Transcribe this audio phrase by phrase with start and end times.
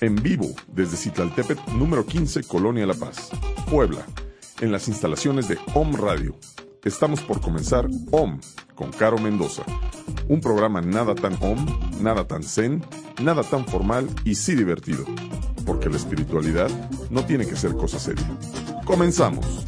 [0.00, 3.28] En vivo desde Citlaltépetl número 15, Colonia La Paz,
[3.70, 4.06] Puebla,
[4.62, 6.34] en las instalaciones de OM Radio.
[6.84, 8.40] Estamos por comenzar OM
[8.74, 9.62] con Caro Mendoza,
[10.26, 11.66] un programa nada tan OM,
[12.00, 12.82] nada tan zen,
[13.22, 15.04] nada tan formal y sí divertido,
[15.66, 16.70] porque la espiritualidad
[17.10, 18.26] no tiene que ser cosa seria.
[18.86, 19.66] Comenzamos.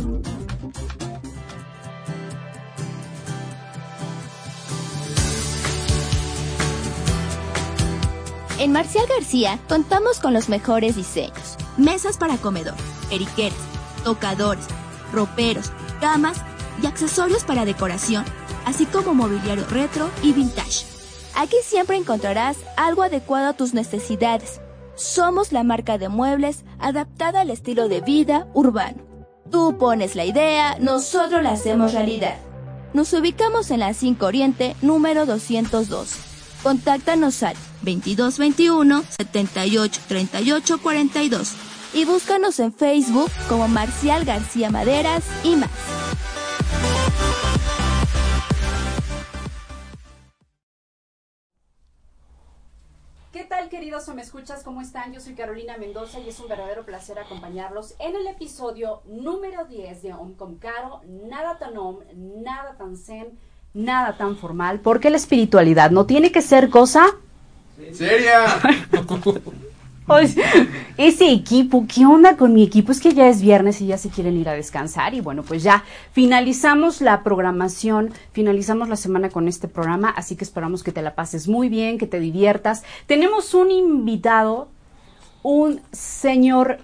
[8.58, 11.56] En Marcial García contamos con los mejores diseños.
[11.77, 12.75] Mesas para comedor,
[13.09, 13.59] periqueras,
[14.05, 14.67] tocadores,
[15.12, 16.39] roperos, camas
[16.83, 18.25] y accesorios para decoración,
[18.67, 20.86] así como mobiliario retro y vintage.
[21.34, 24.61] Aquí siempre encontrarás algo adecuado a tus necesidades.
[24.94, 29.03] Somos la marca de muebles adaptada al estilo de vida urbano.
[29.50, 32.37] Tú pones la idea, nosotros la hacemos realidad.
[32.93, 36.31] Nos ubicamos en la 5 Oriente, número 202.
[36.62, 41.53] Contáctanos al 2221 78 38 42
[41.93, 45.71] y búscanos en Facebook como Marcial García Maderas y más.
[53.33, 54.62] ¿Qué tal queridos o me escuchas?
[54.62, 55.12] ¿Cómo están?
[55.12, 60.03] Yo soy Carolina Mendoza y es un verdadero placer acompañarlos en el episodio número 10
[60.03, 63.37] de Om con Caro, nada tan Om, nada tan Zen,
[63.75, 67.06] nada tan formal, porque la espiritualidad no tiene que ser cosa
[67.93, 68.44] ¡Seria!
[70.97, 72.93] ese equipo, ¿qué onda con mi equipo?
[72.93, 75.62] Es que ya es viernes y ya se quieren ir a descansar y bueno, pues
[75.62, 81.03] ya finalizamos la programación, finalizamos la semana con este programa, así que esperamos que te
[81.03, 82.83] la pases muy bien, que te diviertas.
[83.06, 84.69] Tenemos un invitado,
[85.43, 86.78] un señor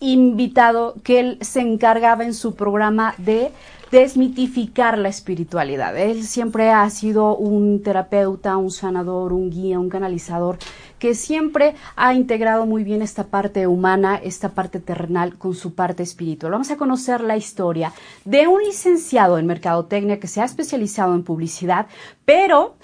[0.00, 3.52] invitado que él se encargaba en su programa de
[3.94, 5.96] desmitificar la espiritualidad.
[5.96, 10.58] Él siempre ha sido un terapeuta, un sanador, un guía, un canalizador
[10.98, 16.02] que siempre ha integrado muy bien esta parte humana, esta parte terrenal con su parte
[16.02, 16.50] espiritual.
[16.50, 17.92] Vamos a conocer la historia
[18.24, 21.86] de un licenciado en mercadotecnia que se ha especializado en publicidad,
[22.24, 22.74] pero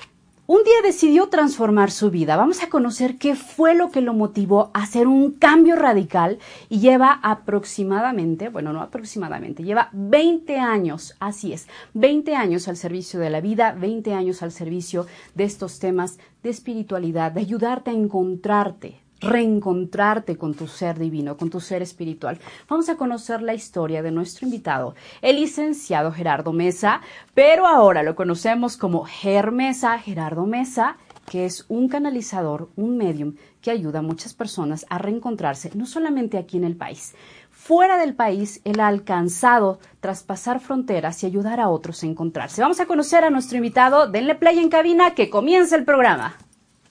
[0.53, 2.35] un día decidió transformar su vida.
[2.35, 6.81] Vamos a conocer qué fue lo que lo motivó a hacer un cambio radical y
[6.81, 13.31] lleva aproximadamente, bueno, no aproximadamente, lleva 20 años, así es, 20 años al servicio de
[13.31, 15.07] la vida, 20 años al servicio
[15.37, 21.51] de estos temas de espiritualidad, de ayudarte a encontrarte, reencontrarte con tu ser divino, con
[21.51, 22.39] tu ser espiritual.
[22.69, 27.01] Vamos a conocer la historia de nuestro invitado, el licenciado Gerardo Mesa,
[27.35, 33.71] pero ahora lo conocemos como Germesa, Gerardo Mesa, que es un canalizador, un medium que
[33.71, 37.15] ayuda a muchas personas a reencontrarse, no solamente aquí en el país.
[37.51, 42.63] Fuera del país, él ha alcanzado traspasar fronteras y ayudar a otros a encontrarse.
[42.63, 44.11] Vamos a conocer a nuestro invitado.
[44.11, 46.37] Denle play en cabina que comienza el programa.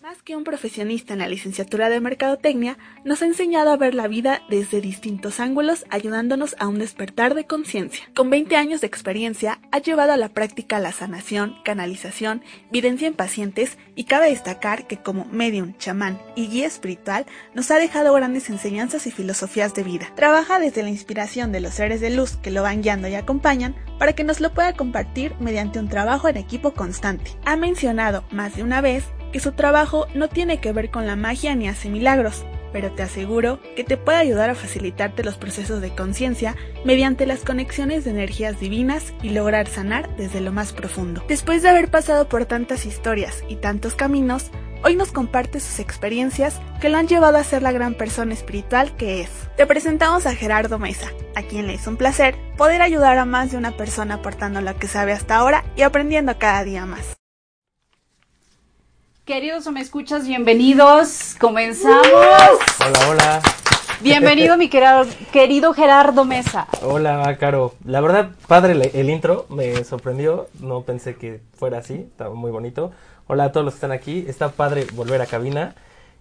[0.10, 4.08] Más que un profesionista en la licenciatura de Mercadotecnia, nos ha enseñado a ver la
[4.08, 8.10] vida desde distintos ángulos, ayudándonos a un despertar de conciencia.
[8.16, 12.42] Con 20 años de experiencia, ha llevado a la práctica la sanación, canalización,
[12.72, 17.78] videncia en pacientes y cabe destacar que como medium, chamán y guía espiritual, nos ha
[17.78, 20.12] dejado grandes enseñanzas y filosofías de vida.
[20.16, 23.76] Trabaja desde la inspiración de los seres de luz que lo van guiando y acompañan
[24.00, 27.38] para que nos lo pueda compartir mediante un trabajo en equipo constante.
[27.46, 31.16] Ha mencionado más de una vez que su trabajo no tiene que ver con la
[31.16, 35.82] magia ni hace milagros, pero te aseguro que te puede ayudar a facilitarte los procesos
[35.82, 36.56] de conciencia
[36.86, 41.24] mediante las conexiones de energías divinas y lograr sanar desde lo más profundo.
[41.28, 44.52] Después de haber pasado por tantas historias y tantos caminos,
[44.84, 48.96] hoy nos comparte sus experiencias que lo han llevado a ser la gran persona espiritual
[48.96, 49.30] que es.
[49.58, 53.52] Te presentamos a Gerardo Mesa, a quien le es un placer poder ayudar a más
[53.52, 57.19] de una persona aportando lo que sabe hasta ahora y aprendiendo cada día más.
[59.30, 61.36] Queridos o me escuchas, bienvenidos.
[61.40, 62.08] Comenzamos.
[62.08, 63.42] Hola, hola.
[64.02, 66.68] Bienvenido, mi querido, querido Gerardo Mesa.
[66.82, 67.76] Hola, Caro.
[67.86, 70.48] La verdad, padre el, el intro, me sorprendió.
[70.60, 72.92] No pensé que fuera así, estaba muy bonito.
[73.28, 74.26] Hola a todos los que están aquí.
[74.28, 75.76] Está padre volver a cabina.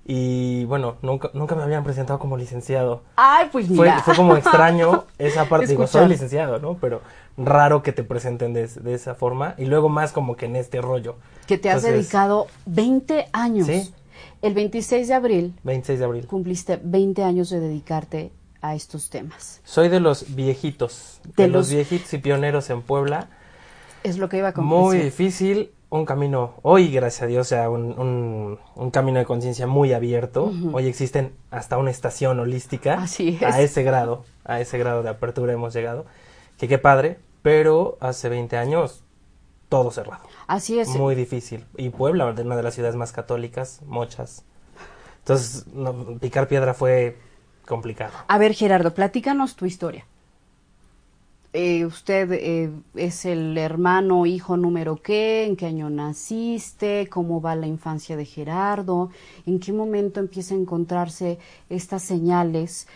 [0.04, 3.02] Y bueno, nunca, nunca me habían presentado como licenciado.
[3.16, 4.00] Ay, pues mira.
[4.02, 5.66] fue como extraño esa parte.
[5.66, 6.78] Digo, soy licenciado, ¿no?
[6.80, 7.02] Pero
[7.36, 9.54] raro que te presenten de, de esa forma.
[9.58, 11.16] Y luego más como que en este rollo.
[11.46, 13.66] que te has dedicado 20 años.
[13.66, 13.92] Sí.
[14.40, 16.26] El 26 de abril 26 de abril.
[16.26, 19.60] cumpliste 20 años de dedicarte a estos temas.
[19.64, 21.20] Soy de los viejitos.
[21.36, 23.28] De De, los- los viejitos y pioneros en Puebla.
[24.04, 25.04] Es lo que iba a Muy concluir.
[25.04, 29.92] difícil, un camino, hoy gracias a Dios, ya un, un, un camino de conciencia muy
[29.92, 30.52] abierto.
[30.72, 32.94] Hoy existen hasta una estación holística.
[32.94, 33.42] Así es.
[33.42, 36.04] A ese grado, a ese grado de apertura hemos llegado.
[36.58, 39.04] Que qué padre, pero hace 20 años
[39.68, 40.22] todo cerrado.
[40.46, 40.88] Así es.
[40.88, 41.64] Muy difícil.
[41.76, 44.44] Y Puebla, una de las ciudades más católicas, muchas.
[45.20, 47.18] Entonces, no, picar piedra fue
[47.66, 48.12] complicado.
[48.28, 50.06] A ver, Gerardo, platícanos tu historia.
[51.54, 55.46] Eh, ¿Usted eh, es el hermano, hijo número qué?
[55.46, 57.08] ¿En qué año naciste?
[57.08, 59.10] ¿Cómo va la infancia de Gerardo?
[59.46, 61.38] ¿En qué momento empieza a encontrarse
[61.70, 62.86] estas señales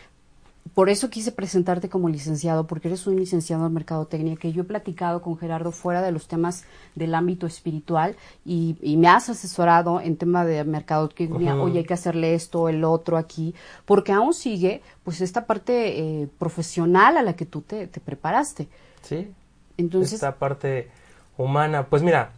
[0.75, 4.64] por eso quise presentarte como licenciado, porque eres un licenciado en mercadotecnia, que yo he
[4.64, 6.64] platicado con Gerardo fuera de los temas
[6.94, 12.35] del ámbito espiritual y, me has asesorado en tema de mercadotecnia, oye, hay que hacerle
[12.35, 13.55] esto, el otro aquí,
[13.85, 18.69] porque aún sigue pues esta parte eh, profesional a la que tú te, preparaste.
[19.03, 19.31] Sí.
[19.76, 20.15] Entonces.
[20.15, 20.91] Esta parte
[21.37, 22.31] humana, pues mira,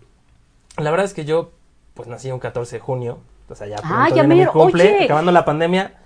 [0.78, 1.52] la verdad es que yo
[1.92, 3.18] pues nací un 14 de junio,
[3.48, 6.00] o sea, ya, ah, ya me cumple, acabando la pandemia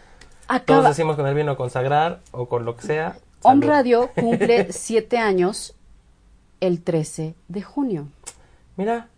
[0.65, 3.17] todos decimos con el vino consagrar o con lo que sea.
[3.43, 5.75] On Radio cumple siete años
[6.61, 8.09] el 13 de junio.
[8.77, 9.09] Mira,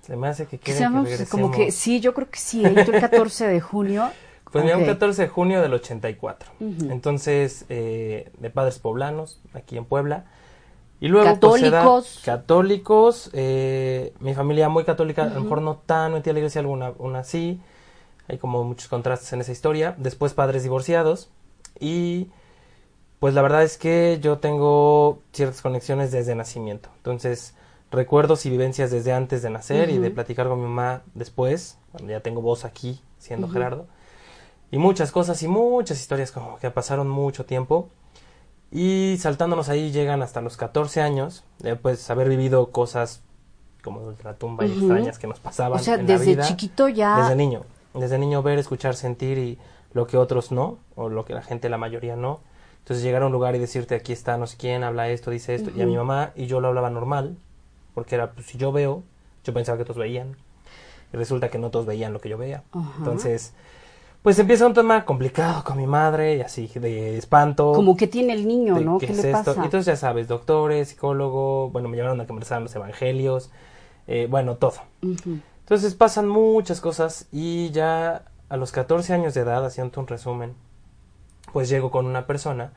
[0.00, 3.46] se me hace que quiere que Como que sí, yo creo que sí, el 14
[3.46, 4.10] de junio.
[4.54, 6.48] Pues mira, un 14 de junio del 84.
[6.88, 10.26] Entonces, eh, de padres poblanos, aquí en Puebla.
[11.00, 12.20] Y luego, pues, católicos.
[12.24, 16.60] católicos, eh, mi familia muy católica, a lo mejor no tan metida a la iglesia,
[16.60, 17.60] alguna una sí.
[18.28, 19.94] Hay como muchos contrastes en esa historia.
[19.98, 21.30] Después padres divorciados.
[21.78, 22.28] Y
[23.20, 26.88] pues la verdad es que yo tengo ciertas conexiones desde nacimiento.
[26.98, 27.54] Entonces,
[27.90, 32.12] recuerdos y vivencias desde antes de nacer y de platicar con mi mamá después, cuando
[32.12, 33.86] ya tengo voz aquí, siendo Gerardo.
[34.70, 37.88] Y muchas cosas y muchas historias como que pasaron mucho tiempo.
[38.70, 41.44] Y saltándonos ahí llegan hasta los 14 años,
[41.82, 43.22] pues haber vivido cosas
[43.82, 45.78] como la tumba y extrañas que nos pasaban.
[45.78, 47.20] O sea, desde chiquito ya.
[47.20, 47.62] Desde niño
[47.94, 49.58] desde niño ver, escuchar, sentir y
[49.92, 52.40] lo que otros no, o lo que la gente, la mayoría no.
[52.80, 55.54] Entonces llegar a un lugar y decirte aquí está no sé quién, habla esto, dice
[55.54, 57.38] esto, y a mi mamá y yo lo hablaba normal,
[57.94, 59.02] porque era, pues si yo veo,
[59.42, 60.36] yo pensaba que todos veían,
[61.12, 62.62] y resulta que no todos veían lo que yo veía.
[62.98, 63.54] Entonces,
[64.20, 67.72] pues empieza un tema complicado con mi madre, y así, de espanto.
[67.72, 68.98] Como que tiene el niño, ¿no?
[68.98, 69.54] ¿Qué, le pasa?
[69.56, 73.50] Y entonces ya sabes, doctores, psicólogo, bueno, me llevaron a conversar los evangelios,
[74.06, 74.74] eh, bueno, todo.
[75.64, 80.54] Entonces pasan muchas cosas y ya a los 14 años de edad, haciendo un resumen,
[81.52, 82.72] pues llego con una persona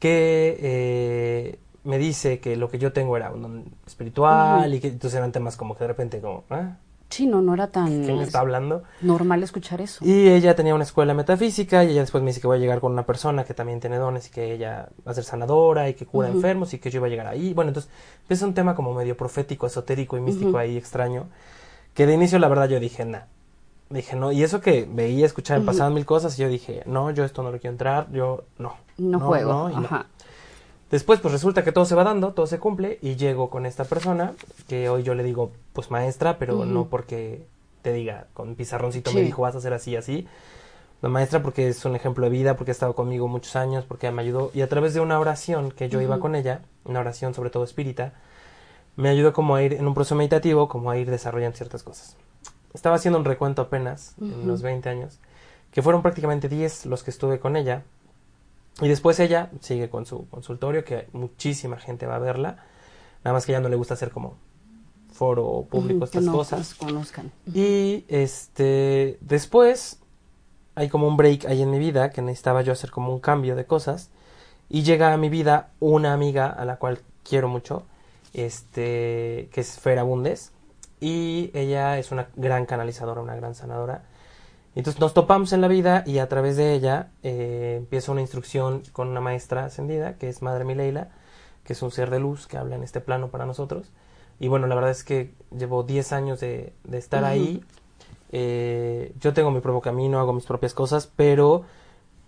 [0.00, 5.16] que eh, me dice que lo que yo tengo era un espiritual y que entonces
[5.16, 6.42] eran temas como que de repente como...
[6.50, 6.76] ¿ah?
[7.08, 8.04] Sí, no, no era tan...
[8.04, 8.84] ¿Quién está hablando?
[9.02, 10.04] Normal escuchar eso.
[10.04, 12.80] Y ella tenía una escuela metafísica y ella después me dice que voy a llegar
[12.80, 15.94] con una persona que también tiene dones y que ella va a ser sanadora y
[15.94, 17.52] que cura enfermos y que yo iba a llegar ahí.
[17.54, 17.92] Bueno, entonces
[18.28, 21.26] es un tema como medio profético, esotérico y místico ahí extraño.
[21.94, 23.22] Que de inicio la verdad yo dije, nah.
[23.90, 27.10] Dije, no, y eso que veía, escuchaba, uh pasaban mil cosas y yo dije, no,
[27.10, 28.76] yo esto no lo quiero entrar, yo no.
[28.96, 29.66] No, juego.
[29.66, 30.06] Ajá.
[30.90, 33.84] Después, pues resulta que todo se va dando, todo se cumple y llego con esta
[33.84, 34.34] persona
[34.68, 37.46] que hoy yo le digo, pues maestra, pero no porque
[37.80, 40.28] te diga, con pizarroncito me dijo, vas a hacer así, así.
[41.00, 44.10] La maestra porque es un ejemplo de vida, porque ha estado conmigo muchos años, porque
[44.10, 44.50] me ayudó.
[44.54, 47.64] Y a través de una oración que yo iba con ella, una oración sobre todo
[47.64, 48.12] espírita,
[48.96, 52.16] me ayudó como a ir en un proceso meditativo, como a ir desarrollando ciertas cosas.
[52.74, 55.18] Estaba haciendo un recuento apenas, en los 20 años,
[55.70, 57.82] que fueron prácticamente 10 los que estuve con ella.
[58.80, 62.64] Y después ella sigue con su consultorio, que muchísima gente va a verla.
[63.24, 64.36] Nada más que a ella no le gusta hacer como
[65.12, 66.74] foro público estas cosas.
[66.74, 67.30] Conozcan.
[67.52, 69.98] Y este después
[70.74, 73.54] hay como un break ahí en mi vida que necesitaba yo hacer como un cambio
[73.54, 74.10] de cosas.
[74.68, 77.84] Y llega a mi vida una amiga a la cual quiero mucho,
[78.32, 80.52] este, que es Fera Bundes,
[81.00, 84.04] y ella es una gran canalizadora, una gran sanadora.
[84.74, 88.82] Entonces nos topamos en la vida y a través de ella eh, empieza una instrucción
[88.92, 91.08] con una maestra ascendida, que es Madre Mileila,
[91.64, 93.90] que es un ser de luz que habla en este plano para nosotros.
[94.38, 97.62] Y bueno, la verdad es que llevo 10 años de, estar ahí.
[98.30, 101.64] Eh, yo tengo mi propio camino, hago mis propias cosas, pero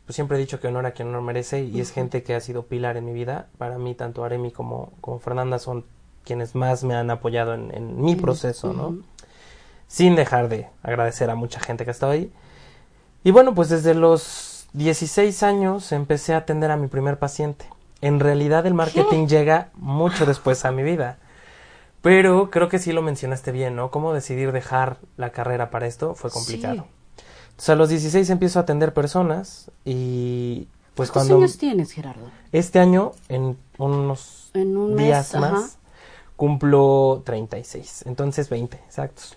[0.04, 2.40] pues siempre he dicho que honor a quien honor merece y es gente que ha
[2.40, 3.48] sido pilar en mi vida.
[3.56, 5.86] Para mí, tanto Aremi como, como Fernanda son
[6.24, 8.98] quienes más me han apoyado en, mi proceso, ¿no?
[9.86, 12.32] Sin dejar de agradecer a mucha gente que ha estado ahí.
[13.22, 17.66] Y bueno, pues desde los 16 años empecé a atender a mi primer paciente.
[18.00, 21.18] En realidad el marketing llega mucho después a mi vida.
[22.02, 23.90] Pero creo que sí lo mencionaste bien, ¿no?
[23.90, 26.86] Cómo decidir dejar la carrera para esto fue complicado.
[27.46, 31.44] Entonces a los 16 empiezo a atender personas y pues ¿Cuántos cuando...
[31.44, 32.30] años tienes, Gerardo?
[32.52, 35.78] Este año, en unos días más,
[36.36, 39.36] cumplo 36, entonces 20, exactos.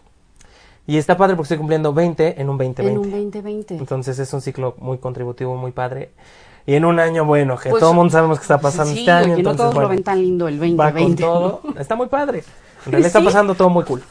[0.88, 2.92] Y está padre porque estoy cumpliendo 20 en un 2020.
[2.92, 3.76] En un 2020.
[3.76, 6.12] Entonces es un ciclo muy contributivo, muy padre.
[6.66, 9.12] Y en un año, bueno, que pues, todo el mundo sabemos que está pasando este
[9.12, 9.36] año.
[9.36, 10.84] entonces, no todos lo ven tan lindo el 2020.
[10.84, 11.62] Va con todo.
[11.80, 12.44] Está muy padre.
[12.86, 14.02] En realidad está pasando todo muy cool.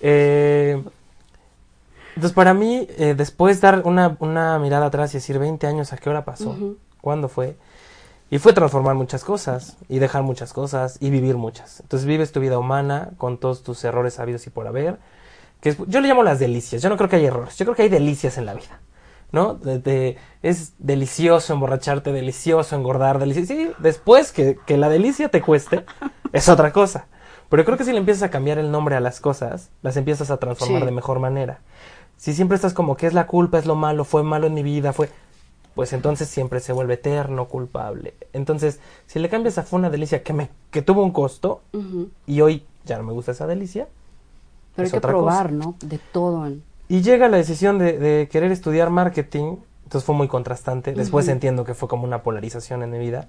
[0.00, 0.82] Eh,
[2.14, 5.96] Entonces, para mí, eh, después dar una, una mirada atrás y decir 20 años, ¿a
[5.96, 6.50] qué hora pasó?
[6.50, 6.76] Ujú.
[7.00, 7.56] ¿Cuándo fue?
[8.30, 11.80] Y fue transformar muchas cosas y dejar muchas cosas y vivir muchas.
[11.80, 14.98] Entonces vives tu vida humana con todos tus errores sabidos y por haber.
[15.60, 16.82] Que es- yo le llamo las delicias.
[16.82, 17.56] Yo no creo que haya errores.
[17.56, 18.80] Yo creo que hay delicias en la vida.
[19.30, 19.54] ¿No?
[19.54, 23.48] De- de- es delicioso emborracharte, delicioso engordar, delicioso.
[23.52, 25.84] Sí, después que, que la delicia te cueste,
[26.32, 27.06] es otra cosa.
[27.50, 30.30] Pero creo que si le empiezas a cambiar el nombre a las cosas, las empiezas
[30.30, 30.86] a transformar Sí.
[30.86, 31.60] de mejor manera.
[32.16, 34.62] Si siempre estás como que es la culpa, es lo malo, fue malo en mi
[34.62, 35.10] vida, fue
[35.78, 38.12] pues entonces siempre se vuelve eterno culpable.
[38.32, 41.60] Entonces, si le cambias a fue una delicia que me que tuvo un costo
[42.26, 43.86] y hoy ya no me gusta esa delicia,
[44.74, 45.76] Pero Es hay que otra probar, ¿no?
[45.78, 46.44] De todo.
[46.48, 50.94] en- y llega la decisión de, de querer estudiar marketing, entonces fue muy contrastante.
[50.94, 53.28] Después entiendo que fue como una polarización en mi vida.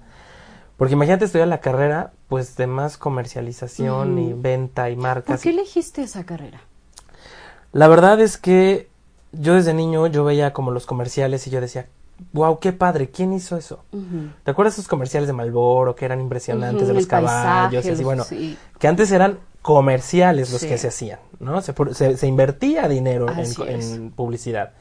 [0.76, 5.40] Porque imagínate estudiar la carrera, pues de más comercialización y venta y ¿Por marcas.
[5.40, 6.62] qué elegiste esa carrera?
[7.70, 8.88] La verdad es que
[9.30, 11.86] yo desde niño yo veía como los comerciales y yo decía,
[12.32, 13.84] wow, qué padre, ¿quién hizo eso?
[14.44, 17.90] ¿Te acuerdas esos comerciales de Malboro que eran impresionantes de los el paisaje, caballos y
[17.90, 18.04] así?
[18.04, 18.58] Bueno, sí.
[18.78, 20.68] que antes eran comerciales los Sí.
[20.68, 21.60] que se hacían, ¿no?
[21.62, 23.26] Se, pu- se- se invertía dinero
[23.68, 24.72] en, publicidad.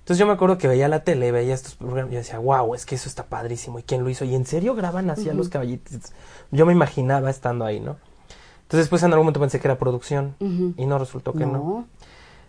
[0.00, 2.74] Entonces yo me acuerdo que veía la tele, veía estos programas y yo decía, wow,
[2.74, 3.78] es que eso está padrísimo.
[3.78, 4.24] ¿Y quién lo hizo?
[4.24, 6.12] ¿Y en serio graban así a los caballitos?
[6.50, 7.96] Yo me imaginaba estando ahí, ¿no?
[8.62, 10.34] Entonces después en algún momento pensé que era producción
[10.76, 11.52] y no resultó que no.
[11.52, 11.86] No.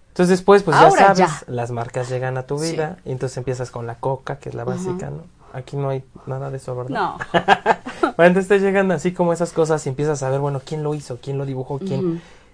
[0.10, 1.44] Entonces después, pues ya sabes, ya.
[1.48, 2.72] las marcas llegan a tu Sí.
[2.74, 5.24] vida y entonces empiezas con la coca, que es la básica, ¿no?
[5.54, 6.90] Aquí no hay nada de eso, ¿verdad?
[6.92, 7.18] No.
[8.18, 10.94] Bueno, entonces te llegan así como esas cosas y empiezas a ver, bueno, quién lo
[10.94, 12.00] hizo, quién lo dibujó, quién.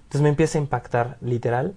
[0.04, 1.74] Entonces me empieza a impactar, literal.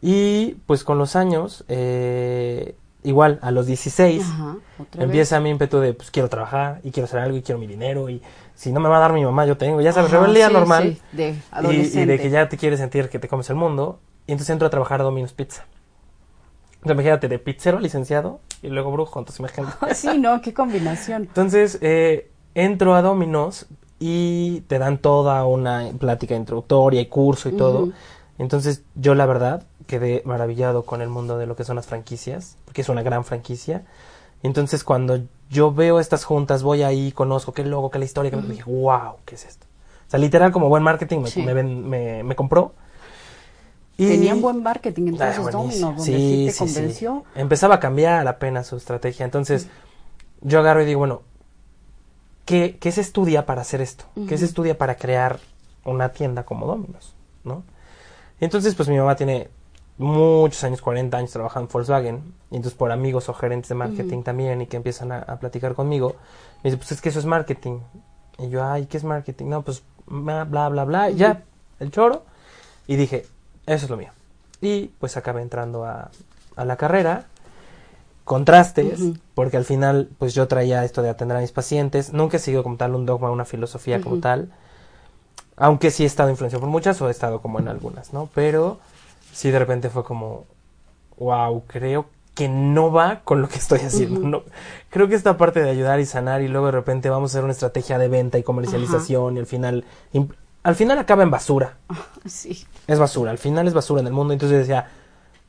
[0.00, 4.56] Y pues con los años, eh, igual a los 16, Ajá,
[4.98, 8.08] empieza mi ímpetu de, pues quiero trabajar y quiero hacer algo y quiero mi dinero
[8.08, 8.22] y
[8.54, 9.80] si no me va a dar mi mamá, yo tengo.
[9.80, 9.94] Ya vez.
[9.94, 10.82] sabes, Ajá, rebeldía sí, normal.
[10.96, 14.00] sí, de y- y, de que ya te quieres sentir que te comes el mundo.
[14.26, 15.64] Y entonces entro a trabajar a Domino's Pizza.
[16.74, 19.72] Entonces imagínate, de pizzero a licenciado y luego brujo, entonces imagínate.
[19.94, 21.22] Sí, no, qué combinación.
[21.24, 23.66] Entonces, eh, entro a Dominos
[24.00, 27.78] y te dan toda una plática introductoria y curso y todo.
[27.84, 27.92] Ujú.
[28.38, 32.56] Entonces, yo la verdad quedé maravillado con el mundo de lo que son las franquicias,
[32.64, 33.84] porque es una gran franquicia.
[34.42, 38.36] Entonces, cuando yo veo estas juntas, voy ahí, conozco qué logo, qué la historia, que
[38.36, 39.66] me dije, wow, ¿qué es esto?
[40.08, 41.42] O sea, literal, como buen marketing me, Sí.
[41.42, 42.74] me, me- me compró.
[44.02, 45.52] Y- Tenían buen marketing, Ah, entonces.
[45.52, 47.24] Domino's, donde sí, te sí, convenció.
[47.34, 49.24] Empezaba a cambiar apenas su estrategia.
[49.24, 49.68] Entonces,
[50.40, 51.22] yo agarro y digo, bueno,
[52.44, 54.04] ¿qué, qué se estudia para hacer esto?
[54.28, 55.38] ¿Qué se estudia para crear
[55.84, 57.14] una tienda como Domino's?
[57.44, 57.62] ¿No?
[58.40, 59.48] Entonces, pues mi mamá tiene
[59.98, 64.22] muchos años, 40 años trabajando en Volkswagen, y entonces por amigos o gerentes de marketing
[64.22, 66.16] también, y que empiezan a, a platicar conmigo,
[66.64, 67.78] me dice, pues es que eso es marketing.
[68.38, 69.46] Y yo, ay, ¿qué es marketing?
[69.46, 71.42] No, pues bla, bla, bla, y ya,
[71.78, 72.24] el choro.
[72.88, 73.26] Y dije,
[73.74, 74.10] eso es lo mío.
[74.60, 76.10] Y pues acabé entrando a,
[76.56, 77.26] a la carrera,
[78.24, 79.00] contrastes,
[79.34, 82.62] porque al final pues yo traía esto de atender a mis pacientes, nunca he seguido
[82.62, 84.52] como tal un dogma, una filosofía como tal,
[85.56, 88.28] aunque sí he estado influenciado por muchas o he estado como en algunas, ¿no?
[88.34, 88.78] Pero
[89.32, 90.44] sí de repente fue como,
[91.18, 94.44] wow, creo que no va con lo que estoy haciendo, no,
[94.88, 97.44] creo que esta parte de ayudar y sanar y luego de repente vamos a hacer
[97.44, 99.84] una estrategia de venta y comercialización y al final,
[100.62, 101.76] al final acaba en basura,
[102.26, 102.64] Sí.
[102.86, 104.32] es basura, al final es basura en el mundo.
[104.32, 104.88] Entonces yo decía,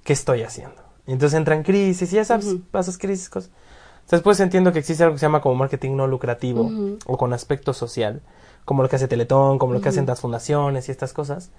[0.03, 0.75] ¿qué estoy haciendo?
[1.05, 3.29] Y entonces entran crisis y ya sabes, pasas crisis.
[3.29, 3.51] Cosas.
[4.09, 6.69] Después entiendo que existe algo que se llama como marketing no lucrativo
[7.05, 8.21] o con aspecto social,
[8.65, 11.51] como lo que hace Teletón, como lo que hacen las fundaciones y estas cosas.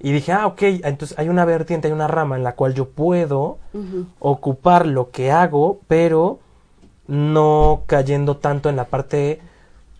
[0.00, 2.88] Y dije, ah, ok, entonces hay una vertiente, hay una rama en la cual yo
[2.90, 3.58] puedo
[4.20, 6.38] ocupar lo que hago, pero
[7.06, 9.40] no cayendo tanto en la parte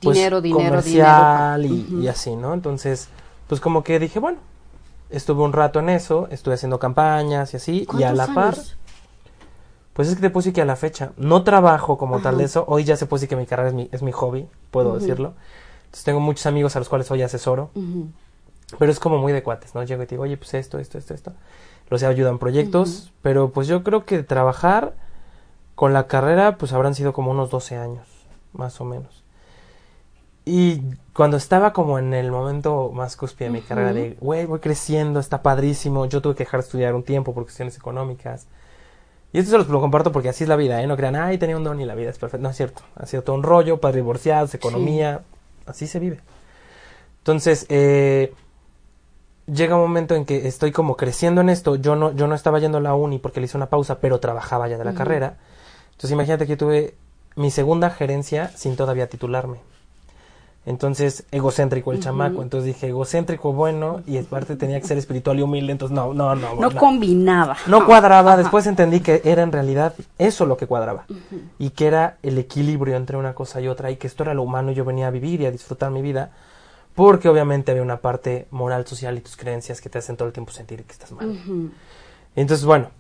[0.01, 2.03] pues, Dinero, dinero, comercial dinero.
[2.03, 2.55] Y, así, ¿no?
[2.55, 3.09] Entonces,
[3.49, 4.39] pues como que dije, bueno,
[5.11, 8.79] estuve un rato en eso, estuve haciendo campañas y así, y a la ¿Cuántos par,
[9.99, 12.65] pues es que te decir que a la fecha no trabajo como tal de eso,
[12.69, 15.35] hoy ya se puede decir que mi carrera es mi, es mi hobby, puedo decirlo.
[15.87, 17.73] Entonces tengo muchos amigos a los cuales hoy asesoro,
[18.79, 19.83] pero es como muy de cuates, ¿no?
[19.83, 21.33] Llego y te digo, oye, pues esto, esto, esto, esto.
[21.91, 24.95] Los ayudan en proyectos, pero pues yo creo que trabajar
[25.75, 28.07] con la carrera, pues habrán sido como unos 12 años,
[28.53, 29.25] más o menos.
[30.49, 30.81] Y
[31.13, 35.21] cuando estaba como en el momento más cúspide de mi carrera, de, güey, voy creciendo,
[35.21, 38.47] está padrísimo, yo tuve que dejar de estudiar un tiempo por cuestiones económicas.
[39.31, 40.87] Y esto se los lo comparto porque así es la vida, ¿eh?
[40.87, 42.43] No crean, ay, tenía un don y la vida es perfecta.
[42.43, 42.81] No es cierto.
[42.97, 45.21] Ha sido todo un rollo, padre divorciados, economía,
[45.67, 46.21] así se vive.
[47.19, 48.33] Entonces, eh,
[49.45, 51.77] llega un momento en que estoy como creciendo en esto.
[51.77, 54.19] Yo no, yo no estaba yendo a la uni porque le hice una pausa, pero
[54.19, 55.37] trabajaba ya de la carrera.
[55.91, 56.95] Entonces, imagínate que yo tuve
[57.37, 59.59] mi segunda gerencia sin todavía titularme.
[60.67, 62.43] Entonces, egocéntrico el chamaco.
[62.43, 65.73] Entonces dije, egocéntrico, bueno, y aparte tenía que ser espiritual y humilde.
[65.73, 66.57] Entonces, no, no, no.
[66.57, 67.57] No combinaba.
[67.67, 68.37] No cuadraba.
[68.37, 71.07] Después entendí que era en realidad eso lo que cuadraba.
[71.59, 73.91] Y que era el equilibrio entre una cosa y otra.
[73.91, 74.71] Y que esto era lo humano.
[74.71, 76.33] y Yo venía a vivir y a disfrutar mi vida.
[76.95, 80.35] Porque obviamente había una parte moral, social y tus creencias que te hacen todo el
[80.35, 81.39] tiempo sentir que estás mal.
[82.37, 82.91] Entonces, bueno,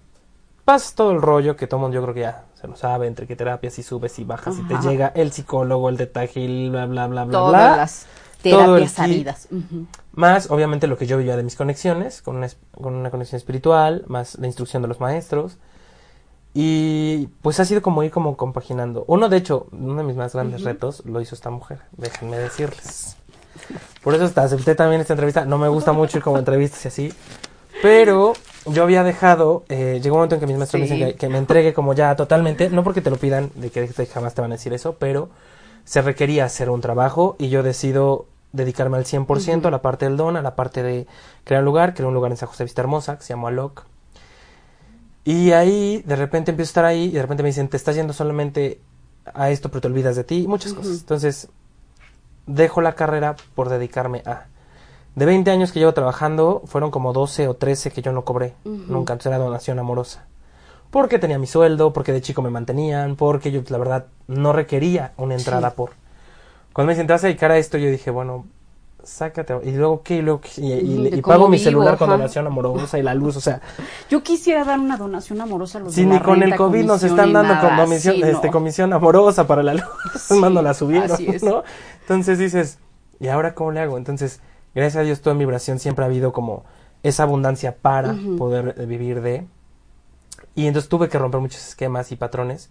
[0.64, 3.26] pasas todo el rollo que todo mundo yo creo que ya se lo sabe, entre
[3.26, 7.06] qué terapias y subes y bajas y te llega el psicólogo, el detalle, bla, bla,
[7.06, 7.76] bla, bla, Todas bla.
[7.76, 8.06] las
[8.42, 9.48] terapias sabidas.
[10.12, 14.04] Más, obviamente, lo que yo vivía de mis conexiones, con una, con una conexión espiritual,
[14.08, 15.58] más la instrucción de los maestros.
[16.52, 19.04] Y pues ha sido como ir como compaginando.
[19.06, 23.16] Uno, de hecho, uno de mis más grandes retos lo hizo esta mujer, déjenme decirles.
[24.02, 25.44] Por eso hasta acepté también esta entrevista.
[25.44, 27.14] No me gusta mucho ir como entrevistas y así.
[27.82, 28.34] Pero
[28.66, 31.28] yo había dejado, eh, llegó un momento en que mis maestros me dicen que, que
[31.28, 34.52] me entregue como ya totalmente, no porque te lo pidan, de que jamás te van
[34.52, 35.28] a decir eso, pero
[35.84, 40.16] se requería hacer un trabajo y yo decido dedicarme al 100% a la parte del
[40.16, 41.06] don, a la parte de
[41.44, 43.84] crear un lugar, crear un lugar en San José Vista Hermosa que se llama Alok.
[45.24, 47.94] Y ahí, de repente empiezo a estar ahí y de repente me dicen, te estás
[47.94, 48.80] yendo solamente
[49.34, 51.00] a esto, pero te olvidas de ti y muchas cosas.
[51.00, 51.48] Entonces,
[52.46, 54.46] dejo la carrera por dedicarme a...
[55.14, 58.54] De 20 años que llevo trabajando, fueron como 12 o 13 que yo no cobré.
[58.64, 60.26] Nunca, entonces era donación amorosa.
[60.90, 65.12] Porque tenía mi sueldo, porque de chico me mantenían, porque yo, la verdad, no requería
[65.16, 65.90] una entrada por...
[66.72, 68.46] Cuando me dicen, te vas a dedicar a esto, yo dije, bueno,
[69.02, 69.54] sácate.
[69.64, 70.16] Y luego, ¿qué?
[70.16, 70.60] Y, luego, ¿qué?
[70.60, 73.60] y, pago mi celular con donación amorosa y la luz, o sea...
[74.10, 77.02] Yo quisiera dar una donación amorosa a los Si de ni con el COVID nos
[77.02, 78.52] están dando nada, comisión, sí, este, no.
[78.52, 79.84] comisión amorosa para la luz,
[80.16, 81.18] Sí, no la subieron.
[81.42, 81.64] ¿no?
[82.00, 82.78] Entonces dices,
[83.20, 83.98] ¿y ahora cómo le hago?
[83.98, 84.40] Entonces,
[84.74, 86.64] gracias a Dios, toda mi vibración siempre ha habido como
[87.02, 89.46] esa abundancia para poder eh, vivir de.
[90.54, 92.70] Y entonces tuve que romper muchos esquemas y patrones.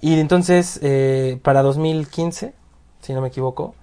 [0.00, 2.52] Y entonces, eh, para 2015,
[3.02, 3.74] si no me equivoco,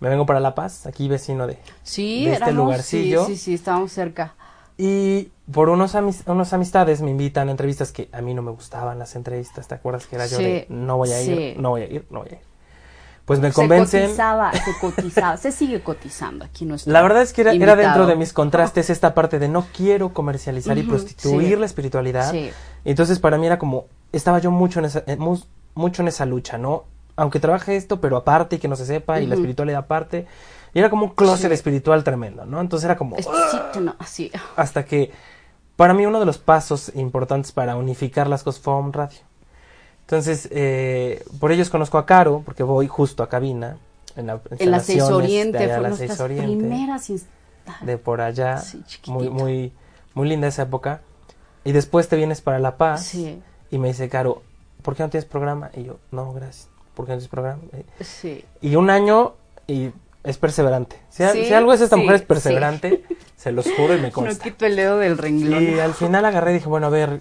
[0.00, 3.24] me vengo para La Paz, aquí vecino de, Sí, de este éramos- lugarcillo.
[3.26, 4.34] Sí, sí, sí, estábamos cerca.
[4.78, 8.50] Y por unos, amis- unos amistades me invitan a entrevistas que a mí no me
[8.50, 9.66] gustaban las entrevistas.
[9.68, 11.54] ¿Te acuerdas que era yo de no voy a ir, sí.
[11.60, 12.38] no voy a ir, no voy a ir?
[13.26, 14.04] Pues me Se convencen.
[14.04, 18.16] cotizaba, se cotizaba, se sigue cotizando aquí nuestro La verdad es que era, dentro de
[18.16, 21.56] mis contrastes esta parte de no quiero comercializar y prostituir sí.
[21.56, 22.30] la espiritualidad.
[22.30, 22.50] Sí.
[22.84, 25.42] Entonces para mí era como, estaba yo mucho en esa, eh, mu-
[25.74, 26.84] mucho en esa lucha, ¿no?
[27.16, 30.26] Aunque trabaje esto, pero aparte y que no se sepa, y la espiritualidad aparte.
[30.72, 31.54] Y era como un closet Sí.
[31.54, 32.60] espiritual tremendo, ¿no?
[32.60, 33.16] Entonces era como...
[33.80, 34.30] No, así.
[34.56, 35.10] hasta que
[35.76, 39.18] para mí uno de los pasos importantes para unificar las cosas fue Home Radio.
[40.06, 43.76] Entonces, eh, por ellos conozco a Caro, porque voy justo a cabina,
[44.14, 47.10] en la En la 6 instalaciones de Oriente allá, fue la nuestras 6 Oriente, primeras
[47.82, 49.72] de por allá, Sí, muy, muy,
[50.14, 51.00] muy linda esa época.
[51.64, 53.42] Y después te vienes para La Paz Sí,
[53.72, 54.42] y me dice, Caro,
[54.82, 55.70] ¿por qué no tienes programa?
[55.74, 57.60] Y yo, no, gracias, ¿por qué no tienes programa?
[58.00, 58.44] Y- sí.
[58.60, 59.34] Y un año
[59.66, 59.90] y
[60.22, 61.00] es perseverante.
[61.10, 63.02] Si, a- Sí, si algo es esta mujer es perseverante,
[63.36, 64.44] se los juro y me No consta.
[64.44, 65.64] quito el dedo del renglón.
[65.64, 67.20] Y al final agarré y dije, bueno, a ver,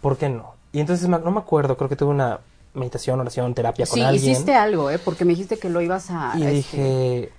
[0.00, 0.51] ¿por qué no?
[0.72, 2.40] Y entonces no me acuerdo, creo que tuve una
[2.74, 4.32] meditación, oración, terapia con sí, alguien.
[4.32, 4.98] hiciste algo, ¿eh?
[4.98, 6.32] Porque me dijiste que lo ibas a...
[6.36, 7.32] y este, dije,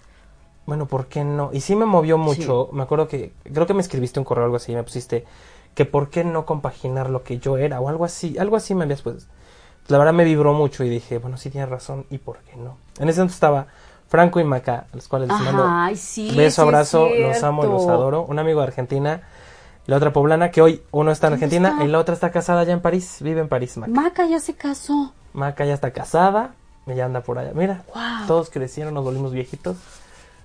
[0.65, 1.49] bueno, ¿por qué no?
[1.51, 2.69] Y sí me movió mucho.
[2.71, 5.25] Me acuerdo que, creo que me escribiste un correo o algo así, y me pusiste
[5.73, 8.37] que por qué no compaginar lo que yo era o algo así.
[8.37, 9.27] Algo así me habías pues.
[9.87, 12.77] La verdad me vibró mucho y dije, bueno, sí tienes razón, ¿y por qué no?
[12.99, 13.67] En ese momento estaba
[14.07, 17.43] Franco y Maca, a los cuales les mando Ajá, sí, beso, sí es abrazo, los
[17.43, 18.23] amo y los adoro.
[18.23, 19.23] Un amigo de Argentina,
[19.85, 21.83] la otra poblana, que hoy uno está en ¿Dónde Argentina está?
[21.83, 23.91] y la otra está casada ya en París, vive en París, Maca.
[23.91, 25.13] Maca ya se casó.
[25.33, 26.53] Maca ya está casada,
[26.87, 27.51] ella anda por allá.
[27.53, 28.27] Mira, Wow.
[28.27, 29.77] todos crecieron, nos volvimos viejitos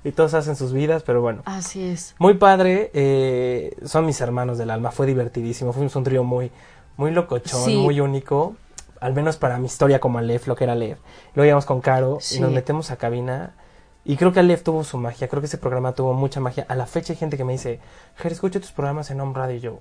[0.05, 1.43] y todos hacen sus vidas, pero bueno.
[1.45, 2.15] Así es.
[2.19, 6.51] Muy padre, eh, son mis hermanos del alma, fue divertidísimo, fuimos un trío muy,
[6.97, 7.77] muy locochón, Sí.
[7.77, 8.57] muy único,
[9.01, 10.99] al menos para mi historia como Aleph, lo que era leer.
[11.35, 12.39] Luego llegamos con Caro Sí.
[12.39, 13.53] y nos metemos a cabina
[14.09, 16.65] y creo que Aleph tuvo su magia, creo que ese programa tuvo mucha magia.
[16.69, 17.79] A la fecha hay gente que me dice,
[18.17, 19.79] Ger, escucho tus programas en Home Radio y yo,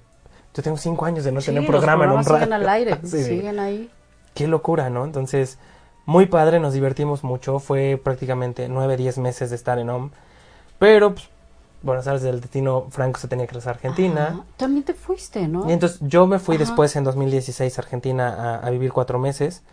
[0.53, 2.35] yo tengo cinco años de no Sí, tener los programa en Home Radio.
[2.37, 3.89] siguen al aire, siguen ahí.
[4.35, 5.05] Qué locura, ¿no?
[5.05, 5.57] Entonces,
[6.05, 10.09] muy padre, nos divertimos mucho, fue prácticamente nueve, diez meses de estar en Home,
[10.77, 11.29] pero, pues,
[11.81, 14.27] bueno, sabes, del destino Franco se tenía que regresar a Argentina.
[14.33, 14.43] Ajá.
[14.57, 15.69] También te fuiste, ¿no?
[15.69, 16.65] Y entonces yo me fui Ajá.
[16.65, 19.63] después en 2016 a Argentina a, a vivir cuatro meses.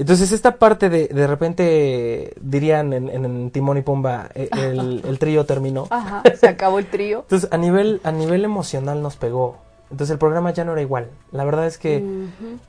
[0.00, 5.18] Entonces esta parte de, de repente dirían en, en Timón y Pumba, e- el, el
[5.18, 5.88] trío terminó.
[5.90, 7.18] Ajá, se acabó el trío.
[7.22, 9.58] Entonces a nivel, a nivel emocional nos pegó.
[9.90, 11.08] Entonces el programa ya no era igual.
[11.32, 12.04] La verdad es que.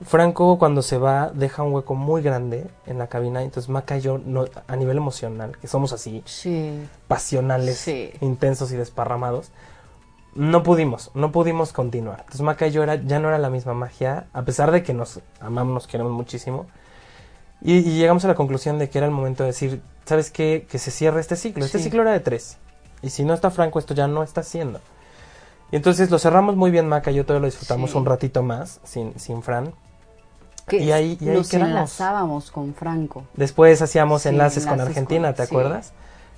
[0.06, 3.44] Franco cuando se va deja un hueco muy grande en la cabina.
[3.44, 6.80] Entonces Maca y yo no, a nivel emocional, que somos así, Sí.
[7.10, 8.12] pasionales, Sí.
[8.22, 9.52] intensos y desparramados,
[10.34, 12.20] no pudimos, no pudimos continuar.
[12.22, 14.94] Entonces Maca y yo era, ya no era la misma magia, a pesar de que
[14.94, 16.68] nos amamos, nos queremos muchísimo.
[17.62, 20.65] Y, y llegamos a la conclusión de que era el momento de decir, ¿sabes qué?
[20.69, 21.65] Que se cierre este ciclo.
[21.65, 21.86] Este Sí.
[21.86, 22.58] ciclo era de tres.
[23.02, 24.80] Y si no está Franco, esto ya no está haciendo.
[25.72, 27.12] Y entonces lo cerramos muy bien, Maca.
[27.12, 27.98] y Yo todavía lo disfrutamos Sí.
[27.98, 29.74] un ratito más sin, sin Fran.
[30.67, 31.69] Que Y ahí- y ahí nos quedamos.
[31.69, 33.24] enlazábamos con Franco.
[33.34, 35.56] Después hacíamos Sí, enlaces, con Argentina, con- ¿te sí.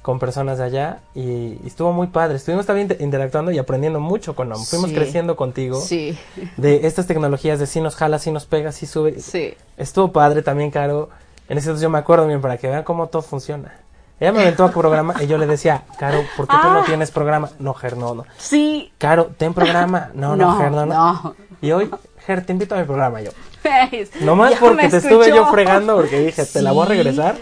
[0.02, 1.00] Con personas de allá.
[1.14, 2.38] Y, y estuvo muy padre.
[2.38, 4.64] Estuvimos también inter- interactuando y aprendiendo mucho con OM.
[4.66, 4.96] Fuimos Sí.
[4.96, 5.80] creciendo contigo.
[5.80, 6.18] Sí,
[6.58, 9.20] De estas tecnologías de si nos jala, si nos pega, si sube.
[9.20, 9.54] sí.
[9.78, 11.10] Estuvo padre también, Caro.
[11.50, 13.74] En ese entonces yo me acuerdo bien para que vean cómo todo funciona.
[14.20, 16.84] Ella me aventó a programa y yo le decía, Caro, ¿por qué tú no Ah.
[16.86, 17.50] tienes programa?
[17.60, 18.26] No, Ger, no, no.
[18.38, 18.92] Sí.
[19.00, 20.12] Caro, ten programa.
[20.14, 20.94] No, no, No, Ger, no, no.
[21.24, 21.36] no.
[21.62, 21.90] Y hoy,
[22.26, 23.32] Ger, te invito a mi programa yo.
[23.64, 24.10] ¿Ves?
[24.22, 27.36] Nomás Ya porque te estuve yo fregando porque dije, te la voy a regresar.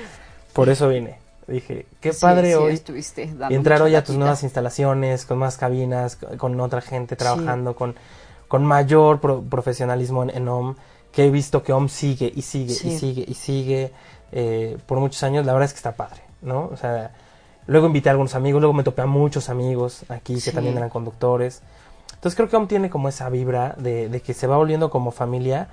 [0.53, 1.18] Por eso vine.
[1.49, 2.81] Dije, qué Sí, padre sí, hoy.
[3.49, 7.95] Y entrar hoy a tus nuevas instalaciones, con más cabinas, con, otra gente trabajando, con,
[8.47, 10.75] con mayor pro- profesionalismo en, en OM,
[11.11, 12.99] que he visto que OM sigue y sigue y Sí.
[12.99, 13.91] sigue y sigue
[14.31, 15.45] eh, por muchos años.
[15.45, 16.69] La verdad es que está padre, ¿no?
[16.71, 17.11] O sea,
[17.65, 20.51] luego invité a algunos amigos, luego me topé a muchos amigos aquí que Sí.
[20.51, 21.61] también eran conductores.
[22.13, 25.09] Entonces creo que OM tiene como esa vibra de, de que se va volviendo como
[25.11, 25.69] familia,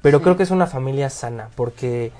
[0.00, 0.24] pero Sí.
[0.24, 2.10] creo que es una familia sana, porque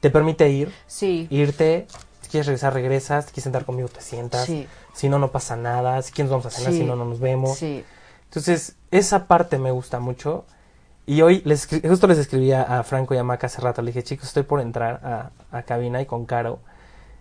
[0.00, 1.86] te permite ir, Sí, irte,
[2.32, 4.44] quieres regresar, regresas, si quieres sentar conmigo, te sientas.
[4.46, 6.02] sí, Si no, no pasa nada.
[6.02, 6.72] Si quieres, vamos a cenar.
[6.72, 6.78] Sí.
[6.78, 7.56] Si no, no nos vemos.
[7.58, 7.84] sí.
[8.24, 10.44] Entonces, esa parte me gusta mucho.
[11.04, 13.82] Y hoy, les, justo les escribí a Franco y a Maca hace rato.
[13.82, 15.00] Le dije, chicos, estoy por entrar
[15.52, 16.58] a, a cabina y con Caro.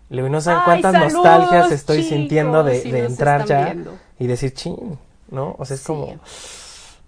[0.09, 3.45] Le digo, no saben cuántas saludos, nostalgias estoy chicos, sintiendo de, si de nos entrar
[3.45, 3.93] ya viendo.
[4.19, 4.97] y decir, chin,
[5.29, 5.55] ¿no?
[5.57, 5.87] O sea, es Sí.
[5.87, 6.15] como,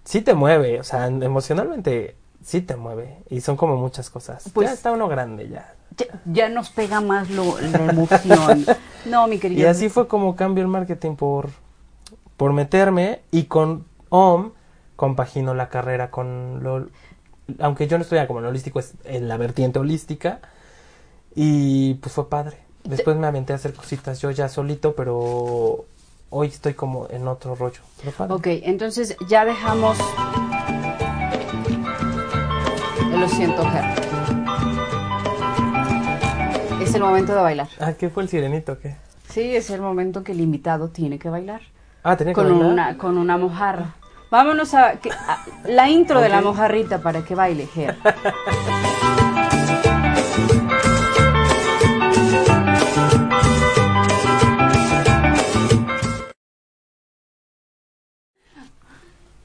[0.04, 3.18] sí te mueve, o sea, emocionalmente sí te mueve.
[3.30, 4.44] Y son como muchas cosas.
[4.52, 5.74] Pues- ya está uno grande ya.
[5.96, 8.64] Ya, ya nos pega más lo, la emoción.
[9.04, 9.60] No, mi querido.
[9.60, 11.50] Y así fue como cambio el marketing por,
[12.38, 14.52] por meterme y con OM
[14.96, 16.86] compagino la carrera con lo...
[17.58, 20.40] Aunque yo no estudiaba como en holístico, es en la vertiente holística.
[21.34, 22.58] Y pues fue padre.
[22.84, 25.84] Después me aventé a hacer cositas yo ya solito, pero
[26.30, 27.80] hoy estoy como en otro rollo.
[27.98, 28.34] Pero padre.
[28.34, 29.98] Ok, entonces ya dejamos.
[33.10, 34.13] Lo siento, Ger.
[36.94, 37.66] Es el momento de bailar.
[37.80, 38.78] Ah, ¿qué fue el sirenito?
[38.78, 38.94] ¿Qué?
[39.28, 41.60] Sí, es el momento que el invitado tiene que bailar.
[42.04, 42.70] Ah, tenía que Con bailar?
[42.70, 43.96] una, con una mojarra.
[44.30, 47.96] Vámonos a, que- a- la intro de la mojarrita para que baile, Ger.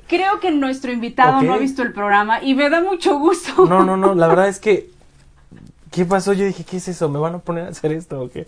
[0.08, 3.66] Creo que nuestro invitado no ha visto el programa y me da mucho gusto.
[3.68, 4.90] No, no, no, la verdad es que...
[5.92, 6.34] ¿Qué pasó?
[6.34, 7.10] Yo dije, ¿qué es eso?
[7.10, 8.46] ¿Me van a poner a hacer esto o qué?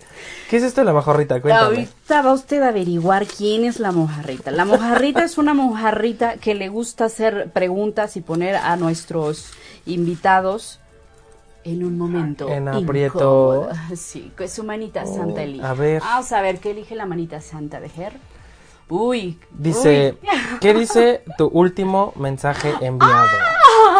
[0.49, 1.41] ¿Qué es esto de la majorrita?
[1.41, 1.65] Cuéntame.
[1.65, 4.51] Ahorita va usted a averiguar quién es la mojarrita.
[4.51, 9.51] La mojarrita es una mojarrita que le gusta hacer preguntas y poner a nuestros
[9.86, 10.80] invitados
[11.63, 13.17] en un momento En aprieto.
[13.17, 13.69] incómodo.
[13.95, 15.65] Sí, con su manita Oh, santa elige.
[15.65, 16.01] a ver.
[16.01, 18.13] Vamos a ver qué elige la manita santa de Ger.
[18.89, 19.39] Uy.
[19.51, 20.30] Dice, uy.
[20.60, 23.27] ¿qué dice tu último mensaje enviado?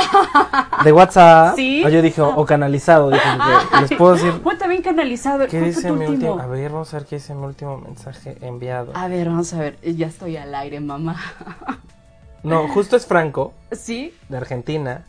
[0.84, 1.56] De WhatsApp.
[1.56, 1.84] ¿Sí?
[1.86, 3.10] Ah, yo dije, o, canalizado.
[3.10, 3.28] Dije,
[3.82, 4.34] les puedo decir.
[4.44, 5.46] Muy también canalizado.
[5.48, 6.34] ¿Qué ¿Cuál fue dice tu mi último?
[6.34, 6.44] último?
[6.44, 8.92] A ver, vamos a ver qué dice mi último mensaje enviado.
[8.96, 9.80] A ver, vamos a ver.
[9.82, 11.18] Ya estoy al aire, mamá.
[12.44, 14.16] No, justo es Franco, ¿Sí?
[14.28, 15.04] de Argentina.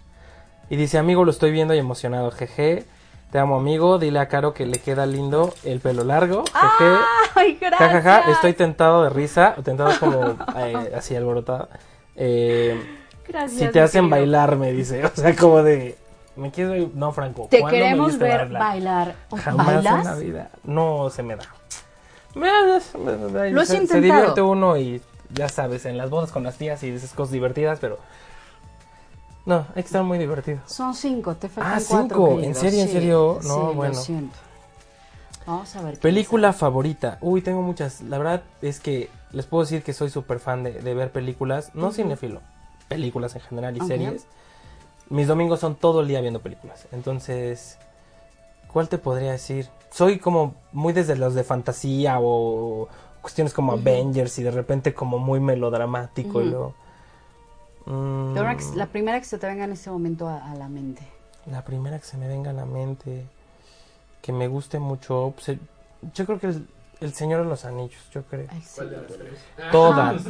[0.68, 2.30] Y dice, amigo, lo estoy viendo y emocionado.
[2.30, 2.84] Jeje.
[3.30, 3.98] Te amo, amigo.
[3.98, 6.44] Dile a Caro que le queda lindo el pelo largo.
[6.44, 6.94] Jeje.
[7.34, 7.90] Ay, gracias.
[7.90, 11.70] Ja, ja, ja, estoy tentado de risa, tentado como eh, así alborotado.
[12.16, 12.78] Eh,
[13.32, 14.16] Gracias, si te hacen querido.
[14.16, 15.96] bailar, me dice, o sea, como de,
[16.36, 19.14] me quiero ir, no, Franco, Te ¿cuándo me queremos ver bailar.
[19.36, 20.18] Jamás en la ¿Bailas?
[20.20, 21.44] vida, no se me da.
[22.34, 22.44] Lo
[23.60, 24.00] has se, se intentado.
[24.00, 25.00] divierte uno y
[25.34, 27.98] ya sabes, en las bodas con las tías y dices cosas divertidas, pero
[29.44, 30.60] no, hay que estar muy divertido.
[30.66, 32.16] Son cinco, te faltan Ah, cuatro.
[32.16, 32.60] cinco, ¿en querido.
[32.60, 33.38] serio, en Sí, serio?
[33.42, 33.94] No, sí, lo bueno.
[33.94, 34.36] siento.
[35.46, 35.98] Vamos a ver.
[35.98, 37.18] Película favorita.
[37.20, 38.00] Uy, tengo muchas.
[38.02, 41.70] La verdad es que les puedo decir que soy súper fan de, de ver películas.
[41.74, 41.96] No Ujú.
[41.96, 42.40] cinéfilo.
[42.94, 43.86] Películas en general y Ok.
[43.86, 44.26] series.
[45.08, 46.86] Mis domingos son todo el día viendo películas.
[46.92, 47.78] Entonces,
[48.72, 49.68] ¿cuál te podría decir?
[49.90, 52.88] Soy como muy desde los de fantasía o
[53.20, 53.80] cuestiones como Ujú.
[53.82, 56.50] Avengers y de repente como muy melodramático y Ujú.
[56.50, 56.74] luego...
[57.86, 60.54] Mm, La, primera que- la primera que se te venga en este momento a, a
[60.54, 61.02] la mente.
[61.46, 63.26] la primera que se me venga a la mente,
[64.22, 65.60] que me guste mucho, pues, el-
[66.14, 66.68] yo creo que el,
[67.00, 68.46] el Señor de los Anillos, yo creo.
[68.50, 68.80] Ay, sí.
[69.72, 70.22] Todas,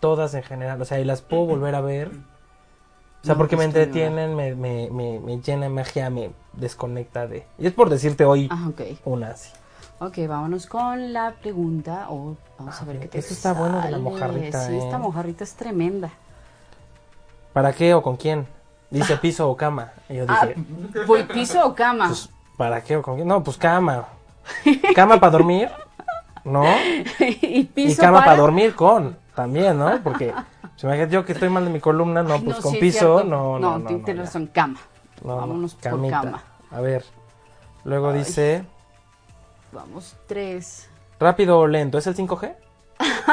[0.00, 2.08] todas en general, o sea, y las puedo volver a ver.
[3.22, 3.80] O sea, No, porque me pues, no.
[3.80, 7.46] entretienen, me, me, me, me llena de magia, me desconecta de...
[7.58, 8.80] Y es por decirte hoy Ah, ok.
[9.04, 9.50] una así.
[9.98, 12.06] Ok, vámonos con la pregunta.
[12.08, 14.78] o vamos a, A ver qué te eso está bueno de la mojarrita, Sí, ¿eh?
[14.78, 16.10] esta mojarrita es tremenda.
[17.52, 18.46] ¿Para qué o con quién?
[18.90, 19.92] Dice piso o cama.
[20.08, 22.06] Y yo Ah, dije, pues, ¿piso o cama?
[22.08, 23.24] pues, ¿para qué o con qué?
[23.24, 24.08] No, pues cama.
[24.94, 25.70] ¿Cama para dormir?
[26.44, 26.64] ¿No?
[27.42, 30.02] y piso Y cama para para dormir con, también, ¿no?
[30.02, 30.34] Porque,
[30.76, 32.78] si me yo que estoy mal de mi columna, no, Ay, pues no, con sí
[32.78, 33.90] piso, no, no, no.
[33.90, 34.78] no, tienes razón, cama.
[35.22, 36.20] No, no, Vámonos por camita.
[36.22, 36.42] cama.
[36.70, 37.04] A ver.
[37.84, 38.64] Luego dice,
[39.72, 40.88] Vamos, tres.
[41.18, 42.54] rápido o lento, ¿es el 5G?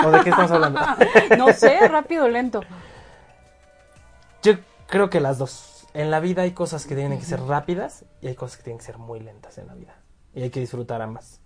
[0.06, 0.80] ¿O de qué estamos hablando?
[1.38, 2.62] No sé, rápido o lento.
[4.44, 4.54] Yo
[4.88, 5.88] creo que las dos.
[5.94, 8.78] En la vida hay cosas que tienen que ser rápidas y hay cosas que tienen
[8.78, 9.96] que ser muy lentas en la vida.
[10.34, 11.42] Y hay que disfrutar ambas.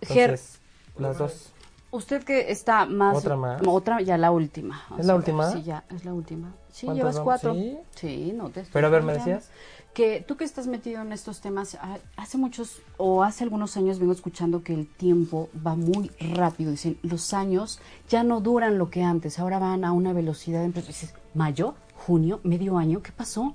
[0.00, 0.60] Ger, Entonces,
[0.96, 1.51] las dos.
[1.92, 3.16] Usted que está más...
[3.16, 3.62] Otra más.
[3.66, 4.82] Otra, ya la última.
[4.98, 5.50] ¿Es la ver, última?
[5.52, 6.52] Sí, ya, es la última.
[6.72, 7.54] Sí, ¿Cuántas llevas cuatro.
[7.54, 7.78] ¿Sí?
[7.94, 9.48] Sí, no te estoy Pero a ver, ¿me decías?
[9.94, 11.78] Que tú que estás metido en estos temas,
[12.16, 16.70] hace muchos o hace algunos años vengo escuchando que el tiempo va muy rápido.
[16.70, 17.78] Dicen, los años
[18.08, 20.64] ya no duran lo que antes, ahora van a una velocidad.
[20.64, 21.74] Entonces dices, mayo,
[22.06, 23.52] junio, medio año, ¿qué pasó?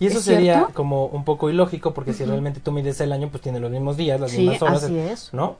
[0.00, 0.74] Y eso ¿Es sería cierto?
[0.74, 3.96] como un poco ilógico porque si realmente tú mides el año, pues tiene los mismos
[3.96, 4.84] días, las Sí, mismas horas.
[4.84, 5.32] así es.
[5.32, 5.56] ¿No?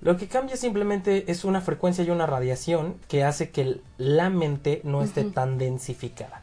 [0.00, 4.80] Lo que cambia simplemente es una frecuencia y una radiación que hace que la mente
[4.84, 6.42] no esté tan densificada.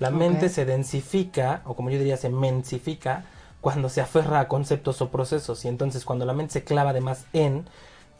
[0.00, 3.24] La mente se densifica, o como yo diría, se mensifica,
[3.60, 5.64] cuando se aferra a conceptos o procesos.
[5.64, 7.68] Y entonces cuando la mente se clava de más en,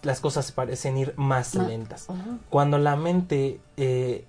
[0.03, 2.07] las cosas parecen ir más lentas.
[2.51, 4.25] Cuando la mente eh,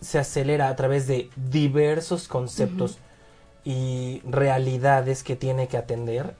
[0.00, 2.98] se acelera a través de diversos conceptos
[3.64, 6.34] y realidades que tiene que atender,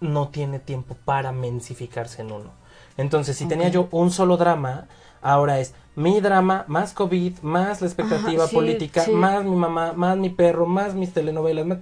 [0.00, 2.50] no tiene tiempo para mensificarse en uno.
[2.98, 4.86] Entonces, si tenía yo un solo drama,
[5.22, 9.12] ahora es mi drama, más COVID, más la expectativa Ajá, sí, política, sí.
[9.12, 11.64] más mi mamá, más mi perro, más mis telenovelas.
[11.64, 11.78] más-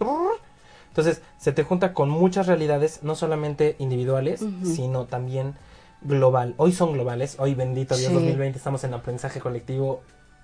[0.89, 5.55] Entonces, se te junta con muchas realidades, no solamente individuales, sino también
[6.03, 6.55] global.
[6.59, 8.15] Hoy son globales, hoy bendito Dios Sí.
[8.15, 10.03] 2020, estamos en aprendizaje colectivo,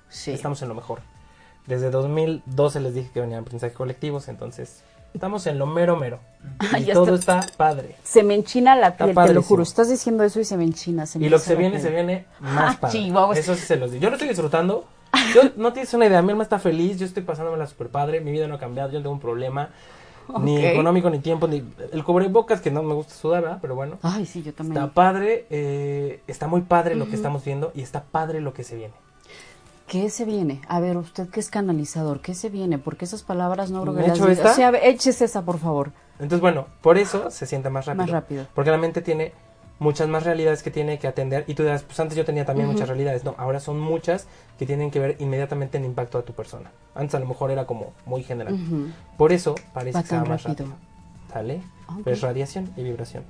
[0.08, 0.32] Sí.
[0.32, 1.00] estamos en lo mejor.
[1.66, 4.82] Desde 2012 les dije que venían aprendizaje colectivos, entonces
[5.14, 6.18] estamos en lo mero mero.
[6.72, 7.96] Ay, Y todo está- está padre.
[8.02, 9.62] Se me enchina la piel, te lo juro.
[9.62, 11.06] Estás diciendo eso y se me enchina.
[11.06, 11.82] se me Y lo que se viene, piel.
[11.82, 13.40] se viene más Ah, padre.
[13.40, 14.02] Eso sí se los digo.
[14.02, 14.84] Yo lo estoy disfrutando.
[15.34, 16.22] Yo no tienes una idea.
[16.22, 16.98] Mi alma está feliz.
[16.98, 18.20] Yo estoy pasándomela súper padre.
[18.20, 18.90] Mi vida no ha cambiado.
[18.90, 19.70] Yo no tengo un problema.
[20.40, 20.64] Ni Ok.
[20.64, 21.62] económico, ni tiempo, ni...
[21.92, 23.58] El cubrebocas, que no me gusta sudar, ¿verdad?
[23.60, 23.98] Pero bueno.
[24.02, 24.80] Ay, sí, yo también.
[24.80, 25.46] Está padre.
[25.50, 27.72] eh, está muy padre lo que estamos viendo.
[27.74, 28.94] Y está padre lo que se viene.
[29.92, 30.62] ¿Qué se viene?
[30.68, 32.78] A ver, usted que es canalizador, ¿qué se viene?
[32.78, 34.50] Porque esas palabras no creo que ¿Me las diga.
[34.50, 35.92] O sea, échese esa, por favor.
[36.14, 38.04] Entonces, bueno, por eso se siente más rápido.
[38.04, 38.46] Más rápido.
[38.54, 39.34] Porque la mente tiene
[39.80, 41.44] muchas más realidades que tiene que atender.
[41.46, 43.22] Y tú dirás, pues antes yo tenía también muchas realidades.
[43.22, 44.28] No, ahora son muchas
[44.58, 46.70] que tienen que ver inmediatamente en impacto a tu persona.
[46.94, 48.56] Antes a lo mejor era como muy general.
[49.18, 50.68] Por eso parece Va que tan más rápido.
[50.68, 50.78] rápido.
[51.30, 51.60] ¿Sale?
[51.88, 52.00] Ok.
[52.04, 53.24] Pero es radiación y vibración.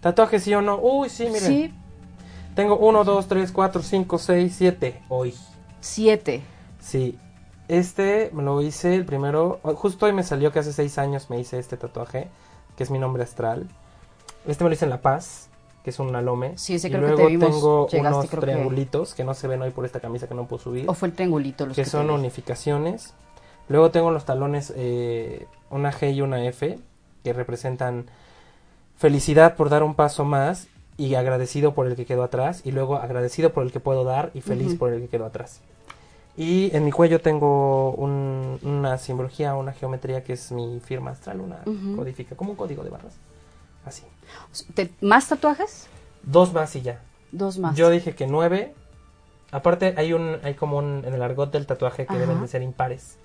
[0.00, 0.80] ¿Tatuaje sí o no?
[0.80, 1.40] Uy, sí, miren.
[1.40, 1.74] Sí,
[2.56, 5.34] Tengo 1, 2, 3, 4, 5, 6, 7 hoy.
[5.80, 6.42] siete.
[6.80, 7.18] Sí.
[7.68, 9.60] Este me lo hice el primero.
[9.62, 12.28] Justo hoy me salió que hace 6 años me hice este tatuaje,
[12.76, 13.68] que es mi nombre astral.
[14.46, 15.48] Este me lo hice en La Paz,
[15.84, 16.56] que es un alome.
[16.56, 19.24] Sí, ese y creo que te luego vimos, tengo llegaste, unos creo que- triangulitos que...
[19.24, 20.88] no se ven hoy por esta camisa que no puedo subir.
[20.88, 23.12] O fue el triangulito los que que son unificaciones.
[23.68, 26.78] Luego tengo los talones, eh, una G y una F,
[27.22, 28.06] que representan
[28.96, 32.96] felicidad por dar un paso más y agradecido por el que quedó atrás, y luego
[32.96, 34.78] agradecido por el que puedo dar y feliz Ujú.
[34.78, 35.60] por el que quedó atrás.
[36.38, 41.40] Y en mi cuello tengo un- una simbología, una geometría que es mi firma astral,
[41.40, 41.96] una Ujú.
[41.96, 43.14] codifica, como un código de barras.
[43.84, 44.02] Así.
[44.74, 45.88] ¿Te- ¿Más tatuajes?
[46.22, 47.00] Dos más y ya.
[47.32, 47.76] Dos más.
[47.76, 48.74] Yo dije que nueve.
[49.52, 52.18] Aparte hay un, hay como un, en el argot del tatuaje que Ajá.
[52.20, 53.16] deben de ser impares.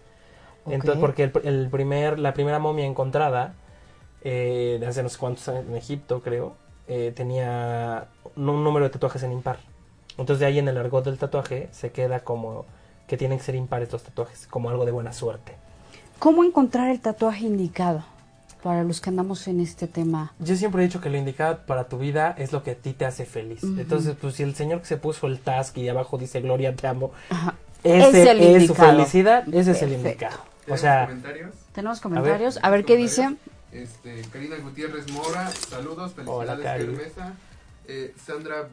[0.66, 0.74] Ok.
[0.74, 3.56] Entonces, porque el, el primer, la primera momia encontrada,
[4.24, 6.56] eh, de hace no sé cuántos años en Egipto, creo,
[6.94, 9.60] eh, tenía un, número de tatuajes en impar.
[10.18, 12.66] Entonces de ahí en el argot del tatuaje se queda como
[13.08, 15.54] que tienen que ser impares los tatuajes, como algo de buena suerte.
[16.20, 18.04] ¿Cómo encontrar el tatuaje indicado
[18.62, 20.34] para los que andamos en este tema?
[20.40, 22.92] Yo siempre he dicho que lo indicado para tu vida es lo que a ti
[22.92, 23.64] te hace feliz.
[23.64, 26.88] Entonces, pues si el señor que se puso el task y abajo dice Gloria, te
[26.88, 27.56] amo, Ajá.
[27.86, 30.36] ese Es el es su felicidad, ese es el indicado.
[30.36, 31.56] O ¿Tenemos sea, comentarios?
[31.72, 32.60] ¿Tenemos comentarios?
[32.62, 33.38] A ver, qué dice.
[33.72, 36.86] Este, Karina Gutiérrez Mora, saludos, Hola, felicidades Cari.
[36.86, 37.34] Germesa.
[37.88, 38.68] Eh, Sandra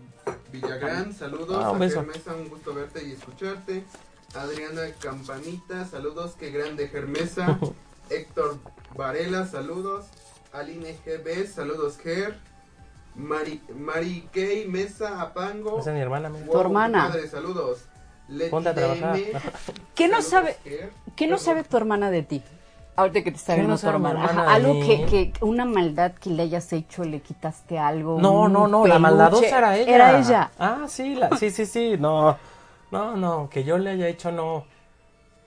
[0.52, 1.62] Villagrán, saludos.
[1.64, 1.88] Ah, un a.
[1.88, 3.84] Germesa, un gusto verte y escucharte.
[4.34, 7.58] Adriana Campanita, saludos, qué grande Germesa.
[8.10, 8.58] Héctor
[8.96, 10.06] Varela, saludos.
[10.52, 12.36] Aline GB, saludos Ger.
[13.14, 15.78] Mari, Mari Kay Mesa Apango.
[15.80, 16.28] esa es mi hermana.
[16.28, 17.12] Wow, Tu hermana.
[17.30, 17.80] Saludos.
[18.28, 19.16] Leti Ponte a trabajar.
[19.94, 20.90] ¿Qué no saludos, sabe, Ger.
[21.16, 22.42] ¿qué no sabe tu hermana de ti?
[22.98, 24.24] Ahorita que te está ¿Qué viendo no tu hermana.
[24.24, 28.18] Ajá, algo que, que, una maldad que le hayas hecho, le quitaste algo.
[28.20, 29.94] No, no, no, la maldadosa era ella.
[29.94, 30.50] Era ella.
[30.58, 32.36] Ah, sí, la, sí, sí, sí, no,
[32.90, 34.64] no, no, que yo le haya hecho no.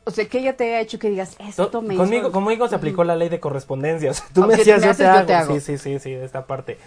[0.06, 2.32] O sea, que ella te ha hecho que digas, esto To- me conmigo, hizo...
[2.32, 4.12] conmigo se aplicó la ley de correspondencia.
[4.12, 5.54] O sea, tú O me me yo te hago.
[5.54, 6.78] Sí, sí, sí, sí, de esta parte.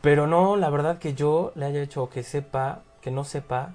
[0.00, 3.70] Pero no, la verdad que yo le haya hecho que sepa, que no sepa,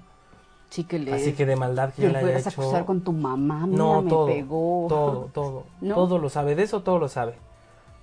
[0.70, 1.12] Sí, que le...
[1.12, 2.60] así que de maldad que le yo le haya puedes hecho.
[2.62, 4.86] acusar con tu mamá, mira, No, me todo, pegó.
[4.88, 5.94] todo, todo, ¿No?
[5.96, 7.32] todo lo sabe, de eso todo lo sabe.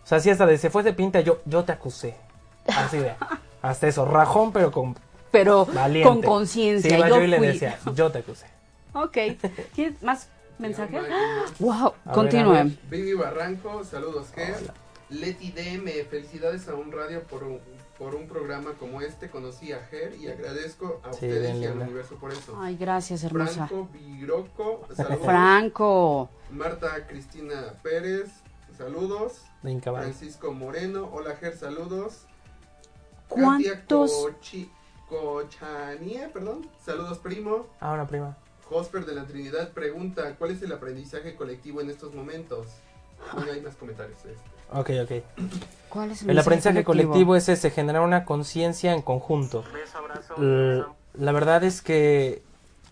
[0.03, 2.15] O sea, si hasta de se fue de pinta, yo, yo te acusé.
[2.67, 3.13] Así de,
[3.61, 4.95] hasta eso, rajón, pero con
[5.31, 6.07] Pero valiente.
[6.09, 8.45] con conciencia, Sí, iba yo yo y le decía, yo te acusé.
[8.93, 9.17] Ok.
[9.73, 10.27] ¿Tienes más
[10.59, 11.03] mensajes?
[11.59, 11.73] Wow,
[12.05, 12.51] A ver, continúe.
[12.53, 12.67] a ver.
[12.89, 14.55] Vivi Barranco, saludos Ger.
[15.09, 17.59] Leti DM, felicidades a un radio por un,
[17.97, 19.29] por un programa como este.
[19.29, 22.55] Conocí a Ger y agradezco a Sí, ustedes bien y al universo por eso.
[22.59, 23.67] Ay, gracias, hermosa.
[23.67, 25.25] Franco Viroco, saludos.
[25.25, 26.29] Franco.
[26.51, 28.29] Marta Cristina Pérez,
[28.77, 29.41] saludos.
[29.61, 32.25] Francisco Moreno, hola Ger, saludos.
[33.27, 34.11] Katia ¿Cuántos?
[34.11, 34.69] Cochi-
[35.09, 37.65] Cochanie, perdón, saludos primo.
[37.79, 38.37] Ah, una prima.
[38.69, 42.67] Hosper de la Trinidad pregunta, ¿cuál es el aprendizaje colectivo en estos momentos?
[43.33, 44.17] Bueno, hay más comentarios.
[44.19, 44.35] este.
[44.73, 45.23] Ok, ok.
[45.89, 49.63] ¿Cuál es El mensaje aprendizaje colectivo es ese, generar una conciencia en conjunto.
[50.37, 52.41] L- La verdad es que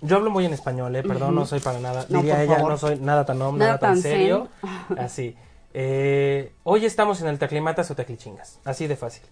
[0.02, 1.04] yo hablo muy en español, ¿eh?
[1.04, 1.40] perdón, Ujú.
[1.40, 2.06] no soy para nada.
[2.10, 2.72] No, Diría ella, favor.
[2.72, 4.48] no soy nada tan hombre, Nada nada, tan tan serio.
[4.98, 5.36] Así.
[5.74, 9.24] Eh, hoy estamos en el teclimatas o teclichingas, así de fácil.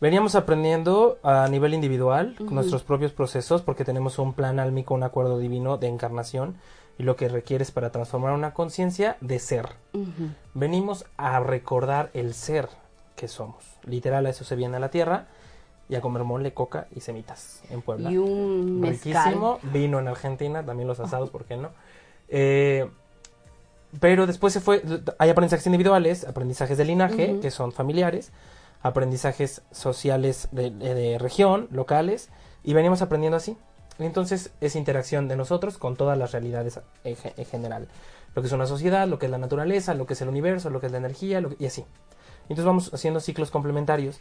[0.00, 2.54] Veníamos aprendiendo a nivel individual, con Ujú.
[2.54, 6.56] nuestros propios procesos, porque tenemos un plan álmico, un acuerdo divino de encarnación,
[6.98, 9.68] y lo que requiere es para transformar una conciencia de ser.
[10.54, 12.68] Venimos a recordar el ser
[13.16, 13.64] que somos.
[13.84, 15.26] Literal, a eso se viene a la tierra
[15.88, 18.10] y a comer mole, coca y semitas en Puebla.
[18.10, 19.24] Y un mezcal.
[19.24, 19.58] Riquísimo.
[19.72, 21.70] Vino en Argentina, también los asados, ¿por qué no?
[22.28, 22.90] Eh,
[24.00, 24.82] pero después se fue.
[25.18, 28.32] Hay aprendizajes individuales, aprendizajes de linaje, que son familiares,
[28.82, 32.28] aprendizajes sociales de, de- de región, locales,
[32.64, 33.56] y venimos aprendiendo así.
[33.98, 37.88] Entonces es interacción de nosotros con todas las realidades en, ge- en general.
[38.34, 40.68] Lo que es una sociedad, lo que es la naturaleza, lo que es el universo,
[40.70, 41.84] lo que es la energía, lo que- y así.
[42.42, 44.20] Entonces vamos haciendo ciclos complementarios.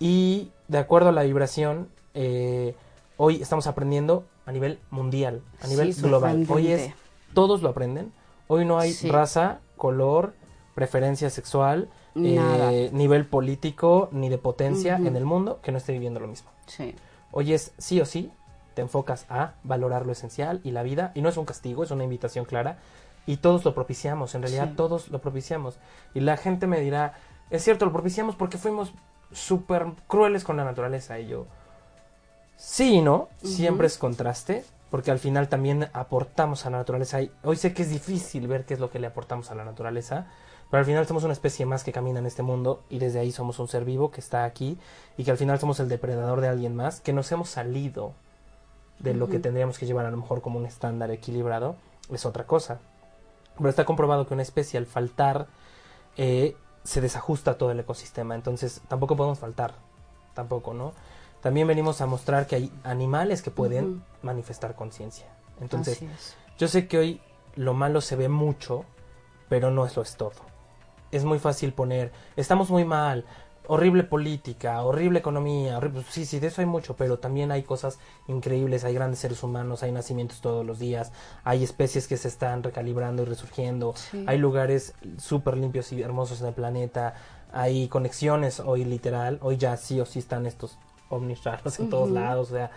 [0.00, 2.74] Y de acuerdo a la vibración, eh,
[3.16, 6.44] hoy estamos aprendiendo a nivel mundial, a nivel Sí, global.
[6.48, 6.90] Hoy es,
[7.34, 8.12] todos lo aprenden.
[8.48, 9.08] Hoy no hay Sí.
[9.08, 10.34] raza, color,
[10.74, 16.18] preferencia sexual, eh, nivel político, ni de potencia en el mundo que no esté viviendo
[16.20, 16.50] lo mismo.
[16.66, 16.94] Sí.
[17.30, 18.32] Hoy es sí o sí,
[18.78, 21.90] te enfocas a valorar lo esencial y la vida, y no es un castigo, es
[21.90, 22.78] una invitación clara,
[23.26, 24.74] y todos lo propiciamos, en realidad Sí.
[24.76, 25.78] todos lo propiciamos.
[26.14, 27.14] Y la gente me dirá,
[27.50, 28.92] es cierto, lo propiciamos porque fuimos
[29.32, 31.46] súper crueles con la naturaleza, y yo,
[32.56, 37.20] sí y no, siempre es contraste, porque al final también aportamos a la naturaleza.
[37.20, 39.64] Y hoy sé que es difícil ver qué es lo que le aportamos a la
[39.64, 40.28] naturaleza,
[40.70, 43.32] pero al final somos una especie más que camina en este mundo y desde ahí
[43.32, 44.78] somos un ser vivo que está aquí
[45.16, 48.14] y que al final somos el depredador de alguien más, que nos hemos salido
[48.98, 51.76] de lo que tendríamos que llevar a lo mejor como un estándar equilibrado,
[52.12, 52.80] es otra cosa.
[53.56, 55.46] Pero está comprobado que una especie al faltar
[56.16, 59.74] eh, se desajusta todo el ecosistema, entonces tampoco podemos faltar,
[60.34, 60.92] tampoco, ¿no?
[61.40, 65.26] También venimos a mostrar que hay animales que pueden manifestar conciencia.
[65.60, 66.00] Entonces,
[66.58, 67.20] yo sé que hoy
[67.54, 68.84] lo malo se ve mucho,
[69.48, 70.32] pero no es lo es todo.
[71.10, 73.24] Es muy fácil poner, estamos muy mal,
[73.68, 77.98] horrible política, horrible economía, horrible- sí, sí, de eso hay mucho, pero también hay cosas
[78.26, 81.12] increíbles, hay grandes seres humanos, hay nacimientos todos los días,
[81.44, 84.24] hay especies que se están recalibrando y resurgiendo, Sí.
[84.26, 87.14] hay lugares súper limpios y hermosos en el planeta,
[87.52, 90.78] hay conexiones hoy literal, hoy ya sí o sí están estos
[91.10, 92.70] ovnis raros en todos lados, o sea,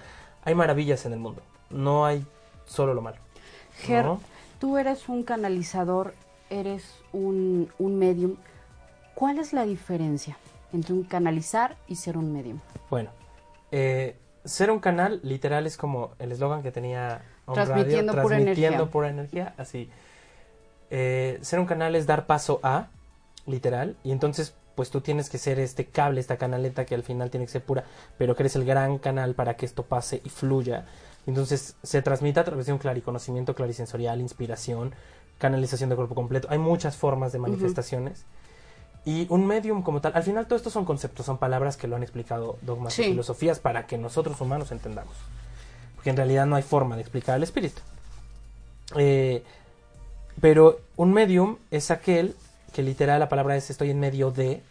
[0.43, 2.25] hay maravillas en el mundo, no hay
[2.65, 3.17] solo lo malo.
[3.79, 4.19] Ger, ¿no?
[4.59, 6.13] tú eres un canalizador,
[6.49, 6.83] eres
[7.13, 8.35] un, un medium.
[9.15, 10.37] ¿Cuál es la diferencia
[10.73, 12.59] entre un canalizar y ser un medium?
[12.89, 13.09] Bueno,
[13.71, 14.15] eh,
[14.45, 18.91] ser un canal literal es como el eslogan que tenía Transmitiendo Radio, pura transmitiendo energía.
[18.91, 19.89] pura energía, así.
[20.89, 22.87] Eh, ser un canal es dar paso a,
[23.45, 27.29] literal, y entonces pues tú tienes que ser este cable, esta canaleta que al final
[27.29, 27.83] tiene que ser pura,
[28.17, 30.85] pero que eres el gran canal para que esto pase y fluya.
[31.27, 34.93] Entonces se transmite a través de un clariconocimiento clarisensorial, inspiración,
[35.37, 36.47] canalización de cuerpo completo.
[36.49, 38.25] Hay muchas formas de manifestaciones.
[39.03, 41.95] Y un medium como tal, al final todo esto son conceptos, son palabras que lo
[41.95, 43.01] han explicado dogmas Sí.
[43.01, 45.15] y filosofías para que nosotros humanos entendamos.
[45.95, 47.81] Porque en realidad no hay forma de explicar el espíritu.
[48.97, 49.43] Eh,
[50.39, 52.35] pero un medium es aquel
[52.73, 54.61] que literal la palabra es estoy en medio de,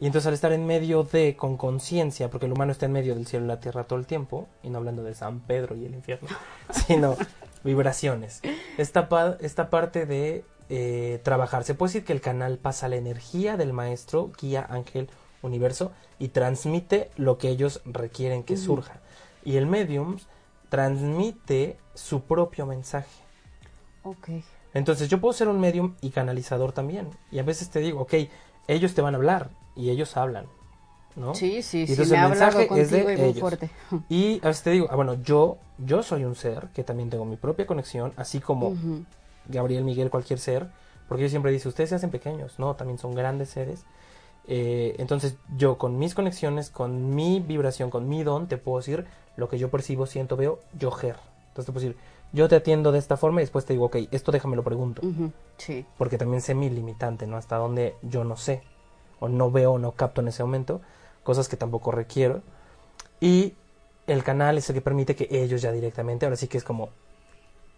[0.00, 3.14] y entonces al estar en medio de con conciencia, porque el humano está en medio
[3.14, 5.84] del cielo y la tierra todo el tiempo, y no hablando de San Pedro y
[5.84, 6.28] el infierno,
[6.86, 7.16] sino
[7.62, 8.40] vibraciones.
[8.76, 12.96] Esta, pa- esta parte de eh, trabajar, se puede decir que el canal pasa la
[12.96, 15.08] energía del maestro, guía, ángel,
[15.42, 19.00] universo, y transmite lo que ellos requieren que surja.
[19.44, 20.18] Y el medium
[20.68, 23.08] transmite su propio mensaje.
[24.02, 24.28] Ok.
[24.74, 27.08] Entonces yo puedo ser un medium y canalizador también.
[27.30, 28.14] Y a veces te digo, ok,
[28.66, 30.46] ellos te van a hablar y ellos hablan.
[31.16, 31.34] ¿no?
[31.34, 33.40] Sí, sí, Y sí, entonces me el mensaje es de y muy ellos.
[33.40, 33.70] fuerte.
[34.08, 37.24] Y a veces te digo, ah, bueno, yo, yo soy un ser que también tengo
[37.24, 38.76] mi propia conexión, así como.
[39.48, 40.68] Gabriel, Miguel, cualquier ser,
[41.08, 43.84] porque yo siempre dice, ustedes se hacen pequeños, no, también son grandes seres.
[44.46, 49.06] Eh, entonces yo con mis conexiones, con mi vibración, con mi don, te puedo decir
[49.36, 51.16] lo que yo percibo, siento, veo, yo ger.
[51.48, 51.96] Entonces te puedo decir,
[52.32, 55.02] yo te atiendo de esta forma y después te digo, ok, esto déjame lo pregunto,
[55.56, 55.84] Sí.
[55.96, 57.36] porque también sé mi limitante, ¿no?
[57.36, 58.62] Hasta donde yo no sé,
[59.20, 60.80] o no veo, o no capto en ese momento,
[61.24, 62.42] cosas que tampoco requiero.
[63.20, 63.54] Y
[64.06, 66.90] el canal es el que permite que ellos ya directamente, ahora sí que es como,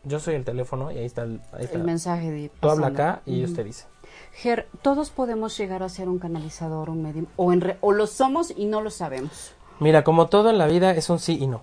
[0.05, 1.77] yo soy el teléfono y ahí está el, ahí está.
[1.77, 3.89] El mensaje de Tú habla acá y te dicen.
[4.33, 8.07] Ger, todos podemos llegar a ser un canalizador, un medium, o, en re- o lo
[8.07, 9.53] somos y no lo sabemos.
[9.79, 11.63] Mira, como todo en la vida es un sí y no.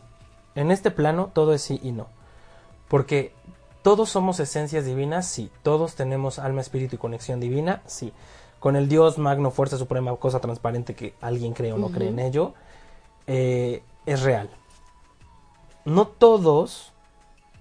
[0.56, 2.08] En este plano todo es sí y no.
[2.88, 3.34] Porque
[3.84, 5.52] todos somos esencias divinas, sí.
[5.64, 8.12] Todos tenemos alma, espíritu y conexión divina, sí.
[8.60, 12.20] Con el Dios magno, fuerza suprema, cosa transparente que alguien cree o no cree en
[12.20, 12.54] ello,
[13.28, 14.50] eh, es real.
[15.86, 16.92] No todos,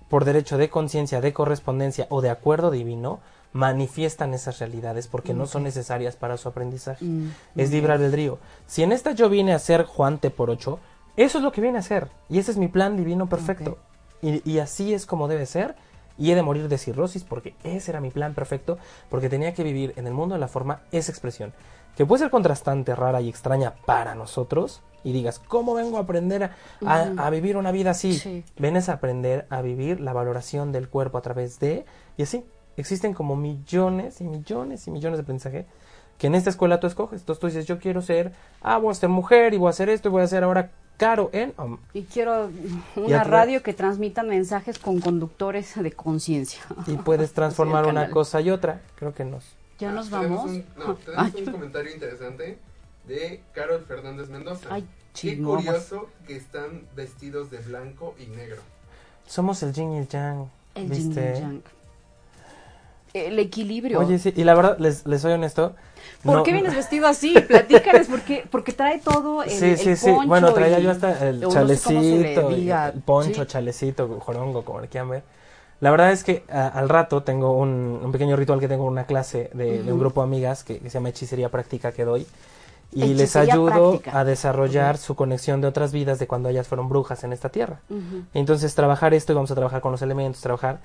[0.09, 3.21] por derecho de conciencia, de correspondencia o de acuerdo divino,
[3.53, 7.05] manifiestan esas realidades porque no son necesarias para su aprendizaje.
[7.05, 8.39] Mm, Es libre albedrío.
[8.67, 10.79] Si en esta yo vine a ser Juan T por 8,
[11.17, 12.09] eso es lo que viene a ser.
[12.29, 13.79] Y ese es mi plan divino perfecto.
[14.23, 15.75] Y, y así es como debe ser.
[16.19, 18.79] Y he de morir de cirrosis porque ese era mi plan perfecto.
[19.11, 21.53] Porque tenía que vivir en el mundo de la forma esa expresión.
[21.97, 24.82] Que puede ser contrastante, rara y extraña para nosotros.
[25.05, 26.51] Y digas, ¿cómo vengo a aprender a,
[26.84, 27.20] a- Ujú.
[27.20, 28.14] a vivir una vida así?
[28.14, 28.44] Sí.
[28.59, 31.84] Vienes a aprender a vivir la valoración del cuerpo a través de...
[32.16, 32.44] Y así,
[32.76, 35.66] existen como millones y millones y millones de aprendizaje
[36.18, 37.20] que en esta escuela tú escoges.
[37.20, 38.32] Entonces tú dices, yo quiero ser,
[38.62, 40.70] ah, voy a ser mujer y voy a hacer esto y voy a ser ahora
[40.97, 41.53] caro en...
[41.59, 42.51] um, Y quiero
[42.97, 46.62] una radio que transmita mensajes con conductores de conciencia.
[46.86, 48.80] y puedes transformar una cosa y otra.
[48.97, 49.44] Creo que nos...
[49.79, 50.51] ¿Ya nos Tenemos vamos?
[50.51, 52.59] Un, no, Ay, tenemos un comentario interesante
[53.07, 54.68] de Carol Fernández Mendoza.
[54.70, 54.83] Ay,
[55.14, 55.57] Qué chingón.
[55.64, 58.62] curioso que están vestidos de blanco y negro.
[59.27, 60.47] Somos el yin y el yang.
[60.74, 61.05] El ¿viste?
[61.05, 61.62] yin y yang.
[63.14, 63.99] El equilibrio.
[64.01, 65.74] Oye, sí, y la verdad, les, les soy honesto.
[66.22, 67.33] ¿Por no- qué vienes vestido así?
[67.33, 70.11] Platícales, porque, porque trae todo el, Sí, sí, el sí.
[70.11, 72.89] poncho Bueno, traía y- yo hasta el no sé chalecito, diga.
[72.89, 73.49] el poncho, Sí.
[73.49, 75.22] chalecito, jorongo, como le quieran ver.
[75.81, 79.05] La verdad es que a- al rato tengo un, un pequeño ritual que tengo una
[79.05, 82.27] clase de, de un grupo de amigas que, que se llama Hechicería Práctica que doy.
[82.93, 84.18] Y les ayudo práctica.
[84.18, 87.81] a desarrollar su conexión de otras vidas de cuando ellas fueron brujas en esta tierra.
[88.33, 90.79] Entonces trabajar esto y vamos a trabajar con los elementos, trabajar.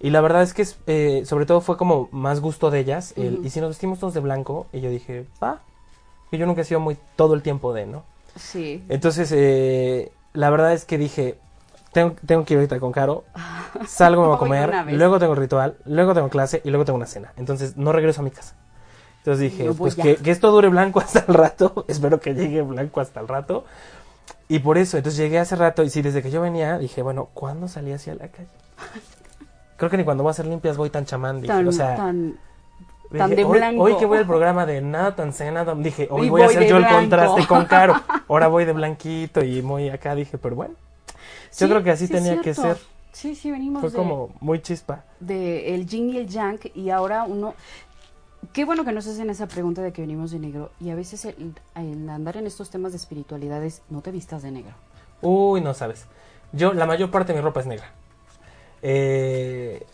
[0.00, 3.14] Y la verdad es que eh, sobre todo fue como más gusto de ellas.
[3.16, 5.62] el, y si nos vestimos todos de blanco, y yo dije, va.
[6.30, 8.02] Que yo nunca he sido muy todo el tiempo de, ¿no?
[8.34, 8.84] Sí.
[8.90, 11.38] Entonces, eh, la verdad es que dije,
[11.96, 13.24] tengo, tengo que ir ahorita con Caro,
[13.86, 16.98] salgo, me voy a comer, luego tengo el ritual, luego tengo clase y luego tengo
[16.98, 17.32] una cena.
[17.38, 18.54] Entonces, no regreso a mi casa.
[19.18, 23.00] Entonces dije, pues que, que esto dure blanco hasta el rato, espero que llegue blanco
[23.00, 23.64] hasta el rato.
[24.48, 27.30] Y por eso, entonces llegué hace rato y sí, desde que yo venía, dije, bueno,
[27.32, 28.48] ¿cuándo salí hacia la calle?
[29.78, 31.96] Creo que ni cuando voy a hacer limpias voy tan chamán, dije, Tan, o sea,
[31.96, 32.38] tan,
[33.10, 33.82] Dije, tan de hoy, blanco.
[33.82, 36.76] hoy que voy al programa de nada tan cena, dije, hoy voy a hacer yo
[36.76, 36.98] el blanco.
[37.00, 37.94] contraste con Caro.
[38.28, 40.74] Ahora voy de blanquito y muy acá, dije, pero bueno.
[41.58, 42.78] Yo Sí, creo que así sí tenía que ser.
[43.12, 45.04] Sí, sí, venimos Fue de, como muy chispa.
[45.20, 47.54] de el yin y el yang y ahora uno
[48.52, 51.24] qué bueno que nos hacen esa pregunta de que venimos de negro y a veces
[51.24, 54.74] el, el andar en estos temas de espiritualidades no te vistas de negro
[55.22, 56.04] Uy, no sabes.
[56.52, 57.90] Yo, la mayor parte de mi ropa es negra.
[58.82, 59.84] Eh,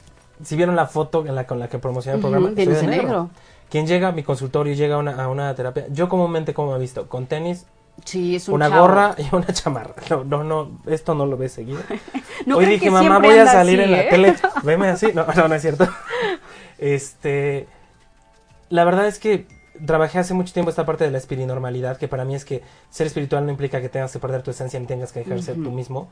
[0.42, 2.86] si vieron la foto en la, con la que promocioné el programa, vienes de de
[2.88, 3.06] negro.
[3.06, 3.30] negro.
[3.70, 6.72] Quien llega a mi consultorio y llega a una, a una terapia, yo comúnmente como
[6.72, 7.66] me he visto, con tenis,
[8.05, 8.80] sí es un una chavo.
[8.82, 9.94] gorra y una chamarra.
[10.11, 11.80] No, no, no, esto no lo ves seguido.
[12.46, 14.34] No Hoy dije, que mamá, voy a salir así, en la ¿eh?" tele.
[14.64, 15.12] Veme así.
[15.14, 15.88] No, no, no es cierto.
[16.78, 17.68] Este.
[18.68, 19.46] La verdad es que
[19.86, 23.07] trabajé hace mucho tiempo esta parte de la espirinormalidad, que para mí es que ser
[23.07, 25.55] espiritual no implica que tengas que perder tu esencia ni tengas que dejar de ser
[25.55, 26.09] tú mismo.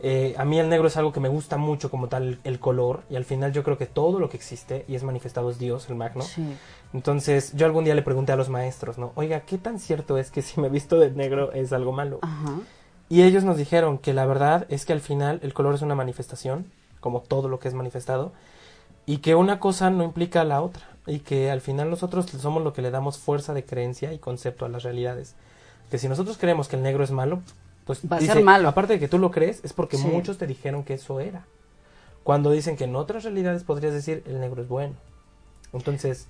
[0.00, 3.02] Eh, a mí el negro es algo que me gusta mucho como tal, el, color,
[3.08, 5.88] y al final yo creo que todo lo que existe y es manifestado es Dios,
[5.88, 6.22] el magno.
[6.22, 6.56] Sí.
[6.92, 9.12] Entonces yo algún día le pregunté a los maestros, ¿no?
[9.14, 12.18] Oiga, ¿qué tan cierto es que si me visto de negro es algo malo?
[12.22, 12.60] Ajá.
[13.08, 15.94] Y ellos nos dijeron que la verdad es que al final el color es una
[15.94, 16.70] manifestación,
[17.00, 18.32] como todo lo que es manifestado,
[19.06, 22.64] y que una cosa no implica a la otra, y que al final nosotros somos
[22.64, 25.36] lo que le damos fuerza de creencia y concepto a las realidades.
[25.90, 27.40] Que si nosotros creemos que el negro es malo,
[27.86, 28.68] pues Va a dice, ser malo.
[28.68, 30.06] aparte de que tú lo crees, es porque Sí.
[30.08, 31.46] muchos te dijeron que eso era.
[32.24, 34.94] Cuando dicen que en otras realidades podrías decir el negro es bueno.
[35.72, 36.28] Entonces,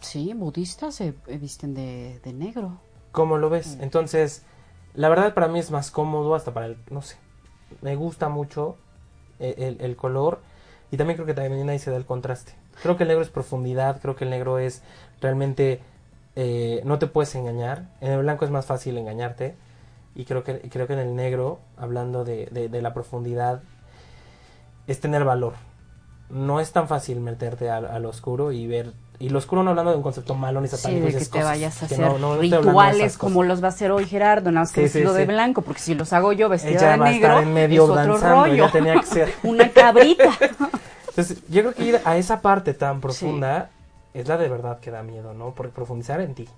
[0.00, 2.78] Sí, budistas se visten de, de negro.
[3.12, 3.78] ¿Cómo lo ves?
[3.80, 4.42] Entonces,
[4.94, 7.16] la verdad para mí es más cómodo hasta para el, no sé,
[7.80, 8.76] me gusta mucho
[9.38, 10.40] eh, el, el color.
[10.90, 12.52] Y también creo que también ahí se da el contraste.
[12.82, 14.82] Creo que el negro es profundidad, creo que el negro es
[15.20, 15.80] realmente
[16.36, 17.88] eh, no te puedes engañar.
[18.00, 19.54] En el blanco es más fácil engañarte.
[20.14, 23.62] Y creo que, creo que en el negro, hablando de, de, la profundidad,
[24.86, 25.54] es tener valor.
[26.30, 28.92] No es tan fácil meterte al, oscuro y ver.
[29.18, 31.06] Y lo oscuro no hablando de un concepto malo ni satánico.
[31.06, 32.00] Sí, de que te vayas a hacer
[32.40, 35.94] rituales como los va a hacer hoy Gerardo, no sí, vestido de blanco, porque si
[35.94, 38.70] los hago yo vestido de negro, en medio es otro rollo.
[38.70, 39.34] tenía que ser.
[39.42, 40.30] Una cabrita.
[41.08, 43.70] Entonces, yo creo que ir a esa parte tan profunda
[44.14, 45.54] es la de verdad que da miedo, ¿no?
[45.54, 46.48] Por profundizar en ti.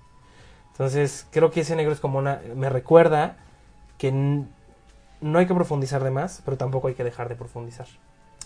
[0.71, 2.39] Entonces, creo que ese negro es como una...
[2.55, 3.37] Me recuerda
[3.97, 7.87] que no hay que profundizar de más, pero tampoco hay que dejar de profundizar.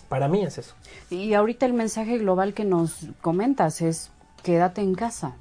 [0.08, 0.74] Para mí es eso.
[1.10, 4.10] Y ahorita el mensaje global que nos comentas es,
[4.42, 5.36] quédate en casa.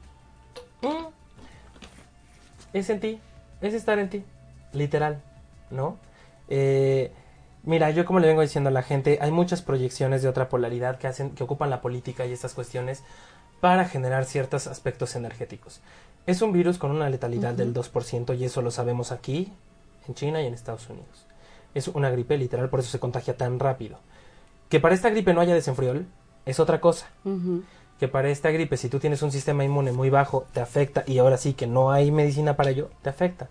[0.82, 1.08] Mm.
[2.74, 3.20] Es en ti,
[3.60, 4.24] es estar en ti,
[4.72, 5.22] literal,
[5.70, 5.98] ¿no?
[6.48, 7.12] Eh,
[7.64, 10.98] mira, yo como le vengo diciendo a la gente, hay muchas proyecciones de otra polaridad
[10.98, 13.04] que hacen, que ocupan la política y estas cuestiones
[13.60, 15.82] para generar ciertos aspectos energéticos.
[16.26, 19.52] Es un virus con una letalidad del 2% y eso lo sabemos aquí,
[20.08, 21.28] en China y en Estados Unidos.
[21.74, 23.98] Es una gripe literal, por eso se contagia tan rápido.
[24.70, 26.06] Que para esta gripe no haya desenfriol
[26.46, 27.08] es otra cosa.
[28.00, 31.20] Que para esta gripe, si tú tienes un sistema inmune muy bajo, te afecta y
[31.20, 33.50] ahora sí que no hay medicina para ello, te afecta.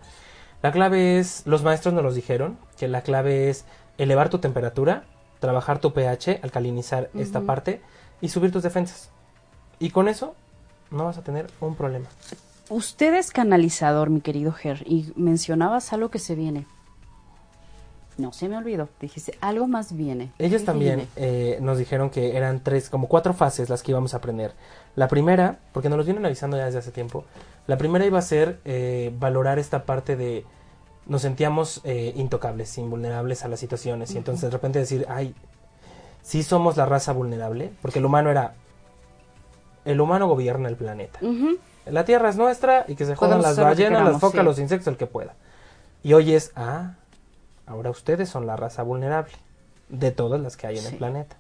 [0.63, 3.65] La clave es, los maestros nos los dijeron, que la clave es
[3.97, 5.05] elevar tu temperatura,
[5.39, 7.81] trabajar tu pH, alcalinizar esta parte
[8.21, 9.11] y subir tus defensas.
[9.79, 10.35] Y con eso
[10.91, 12.09] no vas a tener un problema.
[12.71, 16.66] Usted es canalizador, mi querido Ger, y mencionabas algo que se viene.
[18.16, 20.31] No se me olvidó, dijiste, algo más viene.
[20.39, 24.18] Ellos también eh, nos dijeron que eran tres, como cuatro fases las que íbamos a
[24.18, 24.53] aprender.
[24.95, 27.25] La primera, porque nos los vienen avisando ya desde hace tiempo,
[27.66, 30.45] la primera iba a ser eh, valorar esta parte de
[31.07, 35.35] nos sentíamos eh, intocables, invulnerables a las situaciones, y entonces de repente decir, ay,
[36.23, 38.55] sí somos la raza vulnerable, porque el humano era
[39.85, 41.18] el humano gobierna el planeta.
[41.87, 44.97] La Tierra es nuestra y que se jodan las ballenas, las focas, los insectos, el
[44.97, 45.35] que pueda.
[46.03, 46.95] Y hoy es, ah,
[47.66, 49.35] ahora ustedes son la raza vulnerable
[49.89, 51.37] de todas las que hay en el planeta.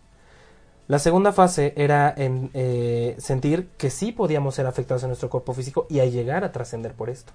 [0.88, 5.54] La segunda fase era en, eh, sentir que sí podíamos ser afectados en nuestro cuerpo
[5.54, 7.32] físico y a llegar a trascender por esto.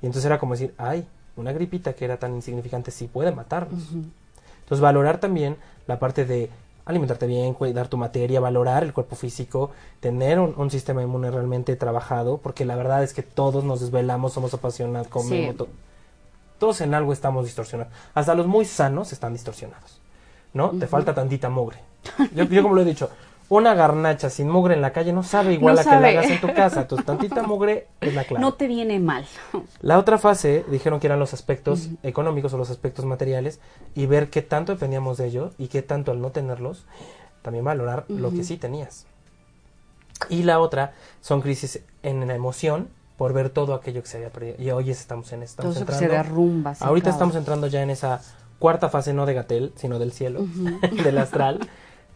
[0.00, 1.06] Y entonces era como decir, ay,
[1.36, 3.82] una gripita que era tan insignificante sí puede matarnos.
[3.90, 5.56] Entonces valorar también
[5.86, 6.48] la parte de
[6.84, 9.70] alimentarte bien, cuidar tu materia, valorar el cuerpo físico,
[10.00, 14.54] tener un, sistema inmune realmente trabajado, porque la verdad es que todos nos desvelamos, somos
[14.54, 15.68] apasionados, comemos,
[16.58, 17.92] todos en algo estamos distorsionados.
[18.14, 20.00] Hasta los muy sanos están distorsionados,
[20.52, 20.70] ¿no?
[20.70, 21.78] Te falta tantita mugre.
[22.34, 23.10] Yo, yo como lo he dicho,
[23.50, 26.40] una garnacha sin mugre en la calle no sabe igual a que la hagas en
[26.40, 26.86] tu casa.
[26.86, 28.40] Tu tantita mugre es la clave.
[28.40, 29.26] No te viene mal.
[29.82, 33.58] La otra fase dijeron que eran los aspectos económicos o los aspectos materiales
[33.96, 36.86] y ver qué tanto dependíamos de ellos y qué tanto al no tenerlos,
[37.42, 39.06] también valorar lo que sí tenías.
[40.28, 44.30] Y la otra son crisis en la emoción por ver todo aquello que se había
[44.30, 44.62] perdido.
[44.62, 45.64] Y hoy estamos en esta.
[45.64, 46.76] Todo se derrumba.
[46.78, 48.22] Ahorita estamos entrando ya en esa
[48.60, 50.46] cuarta fase, no de Gatel, sino del cielo,
[51.02, 51.58] del astral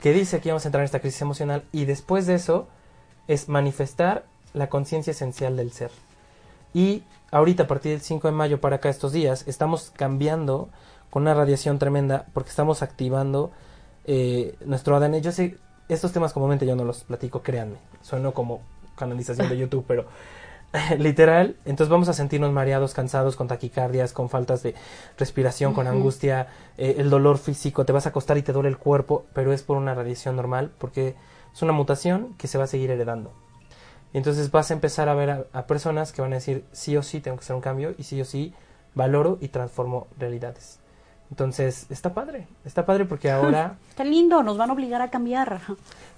[0.04, 2.68] que dice que vamos a entrar en esta crisis emocional y después de eso
[3.26, 5.90] es manifestar la conciencia esencial del ser.
[6.74, 10.68] Y ahorita a partir del 5 de mayo para acá estos días estamos cambiando
[11.08, 13.50] con una radiación tremenda porque estamos activando
[14.04, 15.22] eh, nuestro ADN.
[15.22, 15.56] Yo sé,
[15.88, 18.60] estos temas comúnmente yo no los platico, créanme, sueno como
[18.96, 20.04] canalización de YouTube, pero
[20.98, 24.74] literal, entonces vamos a sentirnos mareados, cansados, con taquicardias, con faltas de
[25.16, 28.78] respiración, con angustia, eh, el dolor físico, te vas a acostar y te duele el
[28.78, 31.14] cuerpo, pero es por una radiación normal, porque
[31.52, 33.32] es una mutación que se va a seguir heredando.
[34.12, 37.20] Entonces vas a empezar a ver a, personas que van a decir, sí o sí
[37.20, 38.52] tengo que hacer un cambio, y sí o sí
[38.94, 40.80] valoro y transformo realidades.
[41.30, 43.76] Entonces, está padre, está padre porque ahora...
[43.90, 45.60] Está lindo, nos van a obligar a cambiar.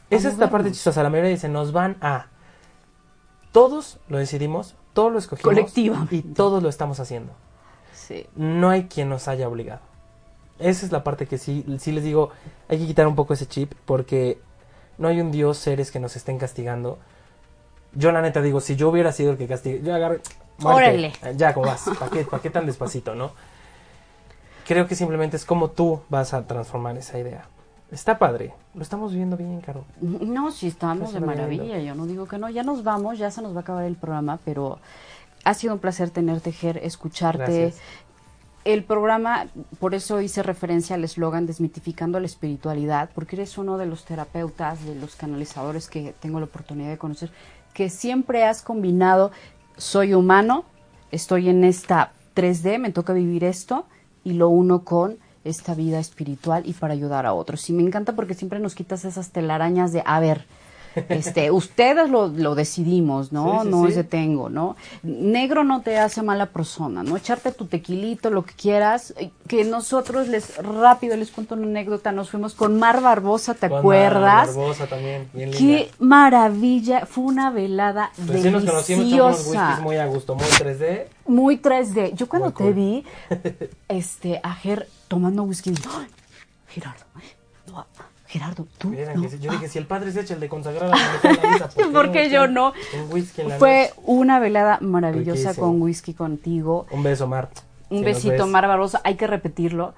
[0.08, 2.26] Esa es esta parte chistosa, la mayoría dice, nos van a
[3.56, 5.54] todos lo decidimos, todos lo escogimos.
[5.54, 6.06] Colectiva.
[6.10, 7.32] Y todos lo estamos haciendo.
[7.94, 8.26] Sí.
[8.36, 9.80] No hay quien nos haya obligado.
[10.58, 12.32] Esa es la parte que sí, sí les digo,
[12.68, 14.38] hay que quitar un poco ese chip porque
[14.98, 16.98] no hay un Dios, seres que nos estén castigando.
[17.94, 20.18] Yo la neta digo, si yo hubiera sido el que castigue, yo agarro...
[20.62, 21.14] Órale.
[21.36, 21.88] Ya, ¿cómo vas?
[21.98, 23.30] ¿Para qué, ¿Para qué tan despacito, no?
[24.66, 27.46] Creo que simplemente es como tú vas a transformar esa idea.
[27.90, 29.84] Está padre, lo estamos viendo bien, Caro.
[30.00, 32.50] No, sí, estamos de maravilla, yo no digo que no.
[32.50, 34.80] Ya nos vamos, ya se nos va a acabar el programa, pero
[35.44, 37.72] ha sido un placer tenerte, Ger, escucharte.
[38.64, 39.46] El programa,
[39.78, 44.84] por eso hice referencia al eslogan Desmitificando la Espiritualidad, porque eres uno de los terapeutas,
[44.84, 47.30] de los canalizadores que tengo la oportunidad de conocer,
[47.72, 49.30] que siempre has combinado,
[49.76, 50.64] soy humano,
[51.12, 53.86] estoy en esta 3D, me toca vivir esto,
[54.24, 55.18] y lo uno con
[55.48, 57.68] esta vida espiritual y para ayudar a otros.
[57.70, 60.44] Y me encanta porque siempre nos quitas esas telarañas de, a ver,
[61.08, 63.60] este, ustedes lo, lo decidimos, ¿no?
[63.60, 63.88] Sí, sí, no sí.
[63.90, 64.76] es de tengo, ¿no?
[65.02, 67.16] Negro no te hace mala persona, ¿no?
[67.16, 72.12] Echarte tu tequilito, lo que quieras, eh, que nosotros les, rápido les cuento una anécdota,
[72.12, 74.48] nos fuimos con Mar Barbosa, ¿te Con acuerdas?
[74.48, 75.58] Ana Barbosa también, bien linda.
[75.58, 79.66] Qué maravilla, fue una velada Recién nos conocimos, echamos unos deliciosa.
[79.68, 81.04] whiskies muy a gusto, muy 3D.
[81.26, 82.14] Muy 3D.
[82.14, 82.74] Yo cuando Muy te cool.
[82.74, 83.04] vi,
[83.88, 86.06] este, a Ger tomando whisky, "Ay,
[86.68, 87.04] Gerardo,
[88.38, 88.90] Gerardo, tú.
[88.90, 89.28] Vieran no".
[89.28, 91.68] que yo Ah, dije, si el padre se echa el de consagrar a la misa,
[91.92, 92.72] ¿Por qué yo no?
[92.94, 94.00] Un whisky en la Fue noche?
[94.04, 95.66] una velada maravillosa Riquísimo.
[95.66, 96.86] con whisky contigo.
[96.90, 97.48] Un beso, Mar.
[97.88, 98.46] Un Si besito.
[98.46, 99.00] Mar Barroso.
[99.04, 99.94] Hay que repetirlo.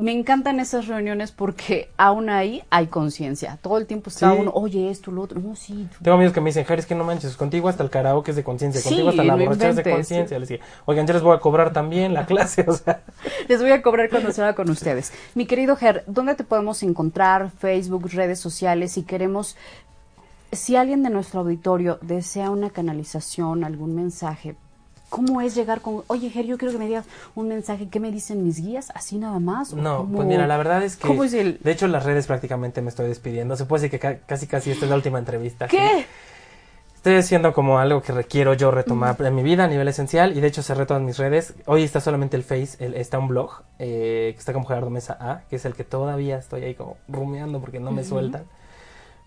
[0.00, 3.58] Me encantan esas reuniones porque aún ahí hay conciencia.
[3.60, 4.38] Todo el tiempo está Sí.
[4.40, 5.40] uno, oye, esto, lo otro.
[5.40, 5.88] No, sí.
[6.00, 8.36] Tengo amigos que me dicen, Jair, es que no manches, contigo hasta el karaoke es
[8.36, 10.38] de conciencia, Sí, contigo hasta la borrachera es de conciencia.
[10.38, 13.02] Les dije, oigan, ya les voy a cobrar también la clase, o sea.
[13.48, 15.12] Les voy a cobrar cuando se haga con ustedes.
[15.34, 17.50] Mi querido Ger, ¿dónde te podemos encontrar?
[17.58, 19.56] Facebook, redes sociales, si queremos,
[20.52, 24.54] si alguien de nuestro auditorio desea una canalización, algún mensaje,
[25.08, 28.10] ¿cómo es llegar con, oye Ger, yo quiero que me digas un mensaje, ¿qué me
[28.10, 28.90] dicen mis guías?
[28.94, 29.72] ¿Así nada más?
[29.72, 31.58] ¿O No, cómo- pues mira, la verdad es que, ¿Cómo es el...?
[31.62, 33.56] de hecho, las redes prácticamente me estoy despidiendo.
[33.56, 35.66] Se puede decir que ca- casi casi esta es la última entrevista.
[35.68, 36.04] ¿Qué?
[36.94, 40.40] Estoy haciendo como algo que requiero yo retomar en mi vida a nivel esencial y
[40.40, 41.54] de hecho cerré todas mis redes.
[41.66, 45.16] Hoy está solamente el Face, el- está un blog eh, que está como Gerardo Mesa
[45.20, 48.42] A, que es el que todavía estoy ahí como rumiando porque no me sueltan.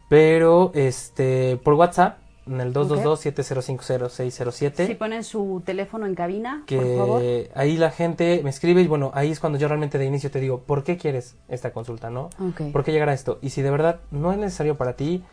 [0.10, 2.18] Pero este por WhatsApp
[2.48, 4.88] en el 222-7050-607.
[4.88, 7.22] Si ponen su teléfono en cabina, que por favor.
[7.56, 10.40] ahí la gente me escribe y bueno, ahí es cuando yo realmente de inicio te
[10.40, 12.30] digo, ¿por qué quieres esta consulta, no?
[12.40, 12.72] Ok.
[12.72, 13.40] ¿Por qué llegar a esto?
[13.42, 15.24] Y si de verdad no es necesario para ti,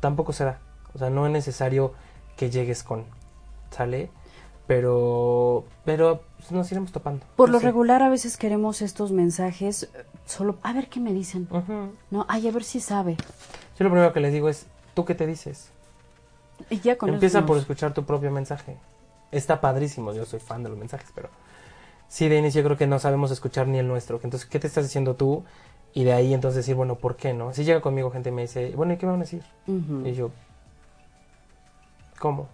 [0.00, 0.58] tampoco será.
[0.94, 1.92] O sea, no es necesario
[2.36, 3.04] que llegues con,
[3.70, 4.10] ¿sale?
[4.66, 7.24] Pero, pero pues, nos iremos topando.
[7.36, 7.66] Por lo Sí.
[7.66, 9.88] regular a veces queremos estos mensajes eh,
[10.24, 11.48] solo, a ver qué me dicen.
[12.10, 13.16] No, ay, a ver si sabe.
[13.78, 15.70] Yo lo primero que les digo es, ¿tú qué te dices?
[16.74, 18.76] Y ya con eso Empieza por escuchar tu propio mensaje.
[19.30, 21.28] Está padrísimo, yo soy fan de los mensajes, pero
[22.08, 24.20] sí, de inicio creo que no sabemos escuchar ni el nuestro.
[24.22, 25.44] Entonces, ¿qué te estás diciendo tú?
[25.92, 27.52] Y de ahí entonces decir, bueno, ¿por qué no?
[27.52, 29.42] Si llega conmigo gente y me dice, bueno, ¿y qué me van a decir?
[30.04, 30.30] Y yo,
[32.18, 32.48] ¿cómo?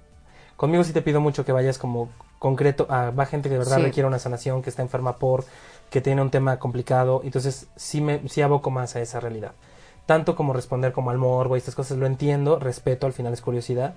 [0.57, 2.87] Conmigo sí te pido mucho que vayas como concreto.
[2.91, 3.83] Ah, va gente que de verdad Sí.
[3.85, 5.45] requiere una sanación, que está enferma por,
[5.91, 7.23] que tiene un tema complicado.
[7.25, 9.53] Entonces sí me sí aboco más a esa realidad.
[10.11, 13.43] Tanto como responder como al morbo y estas cosas lo entiendo, respeto, al final es
[13.43, 13.95] curiosidad.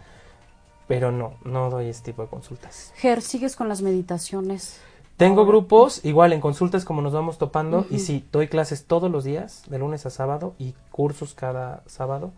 [0.87, 2.93] Pero no, no doy este tipo de consultas.
[2.97, 4.79] Ger, ¿sigues con las meditaciones?
[5.17, 9.23] Tengo grupos, igual en consultas como nos vamos topando, y sí, doy clases todos los
[9.23, 12.31] días, de lunes a sábado, y cursos cada sábado.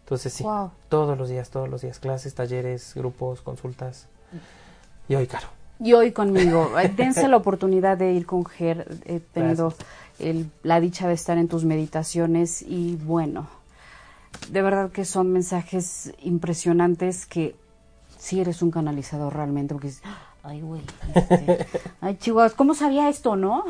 [0.00, 0.72] Entonces sí, Wow.
[0.88, 4.08] todos los días, todos los días, clases, talleres, grupos, consultas.
[5.08, 5.46] Y hoy, caro.
[5.78, 6.72] Y hoy conmigo.
[6.96, 8.98] Dense la oportunidad de ir con Ger.
[9.04, 9.74] He tenido
[10.18, 13.46] el- la dicha de estar en tus meditaciones y bueno,
[14.50, 17.54] de verdad que son mensajes impresionantes que
[18.18, 20.02] sí eres un canalizador realmente, porque dices,
[20.42, 20.82] ay, güey,
[21.14, 21.66] este,
[22.00, 23.64] ay, chihuahua, ¿cómo sabía esto, no?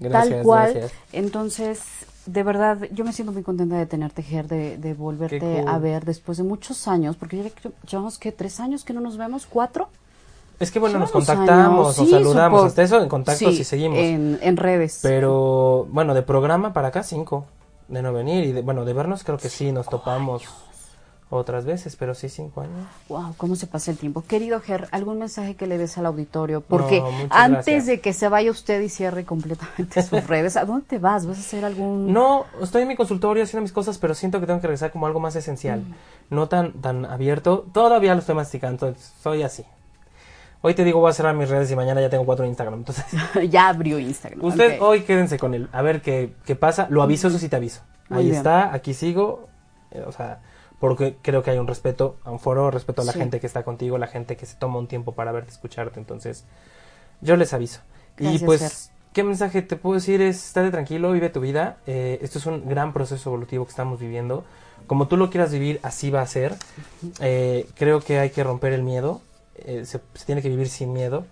[0.00, 0.72] Gracias, Tal cual.
[0.74, 0.92] gracias.
[1.12, 1.80] Entonces,
[2.26, 5.68] de verdad, yo me siento muy contenta de tenerte, Ger, de, de volverte cool.
[5.68, 8.30] a ver después de muchos años, porque ya llevamos, ¿qué?
[8.30, 9.46] ¿Tres años que no nos vemos?
[9.46, 9.88] ¿Cuatro?
[10.60, 11.98] Es que bueno, nos contactamos, años.
[11.98, 13.98] nos Sí, saludamos, hasta eso en contacto sí, sí seguimos.
[13.98, 14.98] En, en redes.
[15.02, 17.46] Pero bueno, de programa para acá cinco,
[17.88, 20.42] de no venir y de, bueno, de vernos creo que sí nos topamos
[21.30, 22.86] otras veces, pero sí cinco años.
[23.08, 24.24] Wow, cómo se pasa el tiempo.
[24.26, 26.62] Querido Ger, ¿algún mensaje que le des al auditorio?
[26.62, 27.86] Porque No, antes gracias.
[27.86, 31.26] de que se vaya usted y cierre completamente sus redes, ¿a dónde te vas?
[31.26, 32.12] ¿Vas a hacer algún...?
[32.12, 35.06] No, estoy en mi consultorio haciendo mis cosas, pero siento que tengo que regresar como
[35.06, 35.84] algo más esencial,
[36.30, 37.66] no tan tan abierto.
[37.74, 39.64] Todavía lo estoy masticando, soy así.
[40.60, 42.80] Hoy te digo voy a cerrar mis redes y mañana ya tengo cuatro en Instagram,
[42.80, 43.04] entonces
[43.50, 44.44] ya abrió Instagram.
[44.44, 46.86] Usted hoy quédense con él, a ver qué, qué pasa.
[46.90, 47.82] Lo aviso, eso sí te aviso.
[48.08, 48.36] Muy Ahí bien.
[48.36, 49.48] está, aquí sigo.
[49.92, 50.40] eh, o sea,
[50.80, 53.18] porque creo que hay un respeto a un foro, respeto a la Sí.
[53.18, 55.98] gente que está contigo, la gente que se toma un tiempo para verte, escucharte.
[56.00, 56.44] Entonces,
[57.20, 57.80] yo les aviso.
[58.16, 58.94] Gracias, y pues, Fer.
[59.12, 60.20] ¿qué mensaje te puedo decir?
[60.22, 61.78] Es, estate tranquilo, vive tu vida.
[61.88, 64.44] Eh, esto es un gran proceso evolutivo que estamos viviendo.
[64.86, 66.54] Como tú lo quieras vivir, así va a ser.
[67.20, 69.20] Eh, creo que hay que romper el miedo.
[69.64, 71.24] Eh, se, se tiene que vivir sin miedo.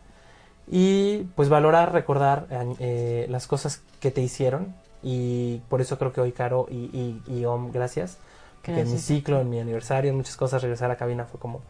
[0.68, 2.46] Y pues valorar, recordar
[2.80, 4.74] eh, las cosas que te hicieron.
[5.02, 8.18] Y por eso creo que hoy Caro y, y, y Om, gracias,
[8.64, 9.02] porque en mi Gracias.
[9.02, 11.60] ciclo, en mi aniversario, en muchas cosas regresar a cabina fue como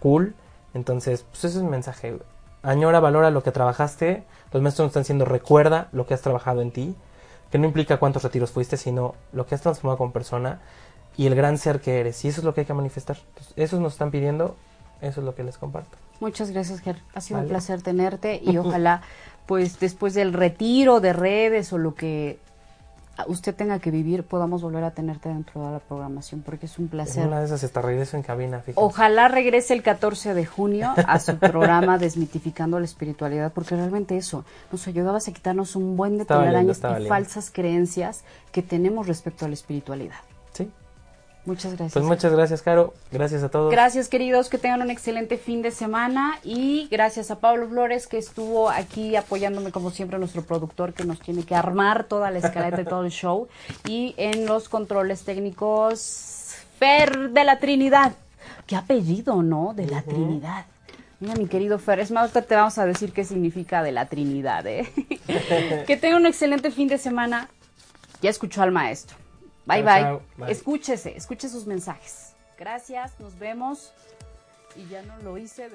[0.00, 0.34] cool,
[0.74, 2.18] entonces pues ese es mi mensaje,
[2.62, 6.62] añora, valora lo que trabajaste, los maestros nos están diciendo recuerda lo que has trabajado
[6.62, 6.96] en ti,
[7.52, 10.60] que no implica cuántos retiros fuiste, sino lo que has transformado como persona
[11.16, 13.52] y el gran ser que eres, y eso es lo que hay que manifestar, Entonces,
[13.56, 14.56] eso nos están pidiendo,
[15.00, 15.96] eso es lo que les comparto.
[16.20, 16.96] Muchas gracias, Ger.
[17.14, 19.02] Ha sido un placer tenerte y ojalá
[19.46, 22.38] pues después del retiro de redes o lo que
[23.26, 26.88] usted tenga que vivir, podamos volver a tenerte dentro de la programación, porque es un
[26.88, 27.26] placer.
[27.26, 28.62] Una de esas está regreso en cabina.
[28.74, 34.44] Ojalá regrese el 14 de junio a su programa Desmitificando la Espiritualidad, porque realmente eso
[34.70, 37.08] nos ayudabas a quitarnos un buen de telarañas y lindo.
[37.08, 40.20] falsas creencias que tenemos respecto a la espiritualidad.
[41.46, 41.92] Muchas gracias.
[41.92, 42.94] Pues muchas gracias, Caro.
[43.10, 43.70] Gracias a todos.
[43.70, 48.18] Gracias, queridos, que tengan un excelente fin de semana y gracias a Pablo Flores que
[48.18, 52.82] estuvo aquí apoyándome como siempre nuestro productor que nos tiene que armar toda la escaleta
[52.82, 53.48] y todo el show
[53.86, 58.12] y en los controles técnicos Fer de la Trinidad.
[58.66, 59.72] Qué apellido, ¿no?
[59.74, 60.66] De la Trinidad.
[61.20, 64.66] Mira, mi querido Fer, es más, te vamos a decir qué significa de la Trinidad,
[64.66, 64.90] ¿eh?
[65.86, 67.48] que tengan un excelente fin de semana.
[68.22, 69.19] Ya escuchó al maestro.
[69.66, 70.02] Bye, Chao, bye.
[70.02, 70.22] chao.
[70.36, 70.52] Bye.
[70.52, 72.34] Escúchese, escuche sus mensajes.
[72.58, 73.92] Gracias, nos vemos.
[74.76, 75.68] Y ya no lo hice.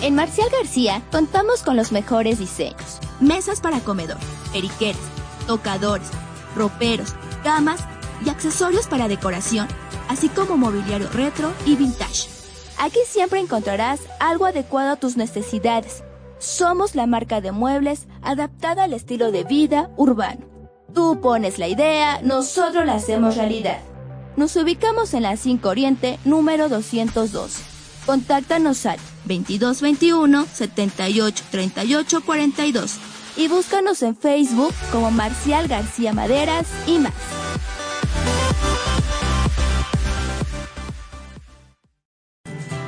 [0.00, 3.00] En Marcial García contamos con los mejores diseños.
[3.20, 4.18] Mesas para comedor,
[4.52, 5.00] periqueras,
[5.46, 6.08] tocadores,
[6.54, 7.80] roperos, camas
[8.24, 9.66] y accesorios para decoración,
[10.08, 12.28] así como mobiliario retro y vintage.
[12.78, 16.04] Aquí siempre encontrarás algo adecuado a tus necesidades.
[16.38, 20.46] Somos la marca de muebles adaptada al estilo de vida urbano.
[20.94, 23.78] Tú pones la idea, nosotros la hacemos realidad.
[24.36, 27.62] Nos ubicamos en la 5 Oriente, número 212.
[28.06, 32.98] Contáctanos al 2221 78 38 42
[33.36, 37.12] y búscanos en Facebook como Marcial García Maderas y más.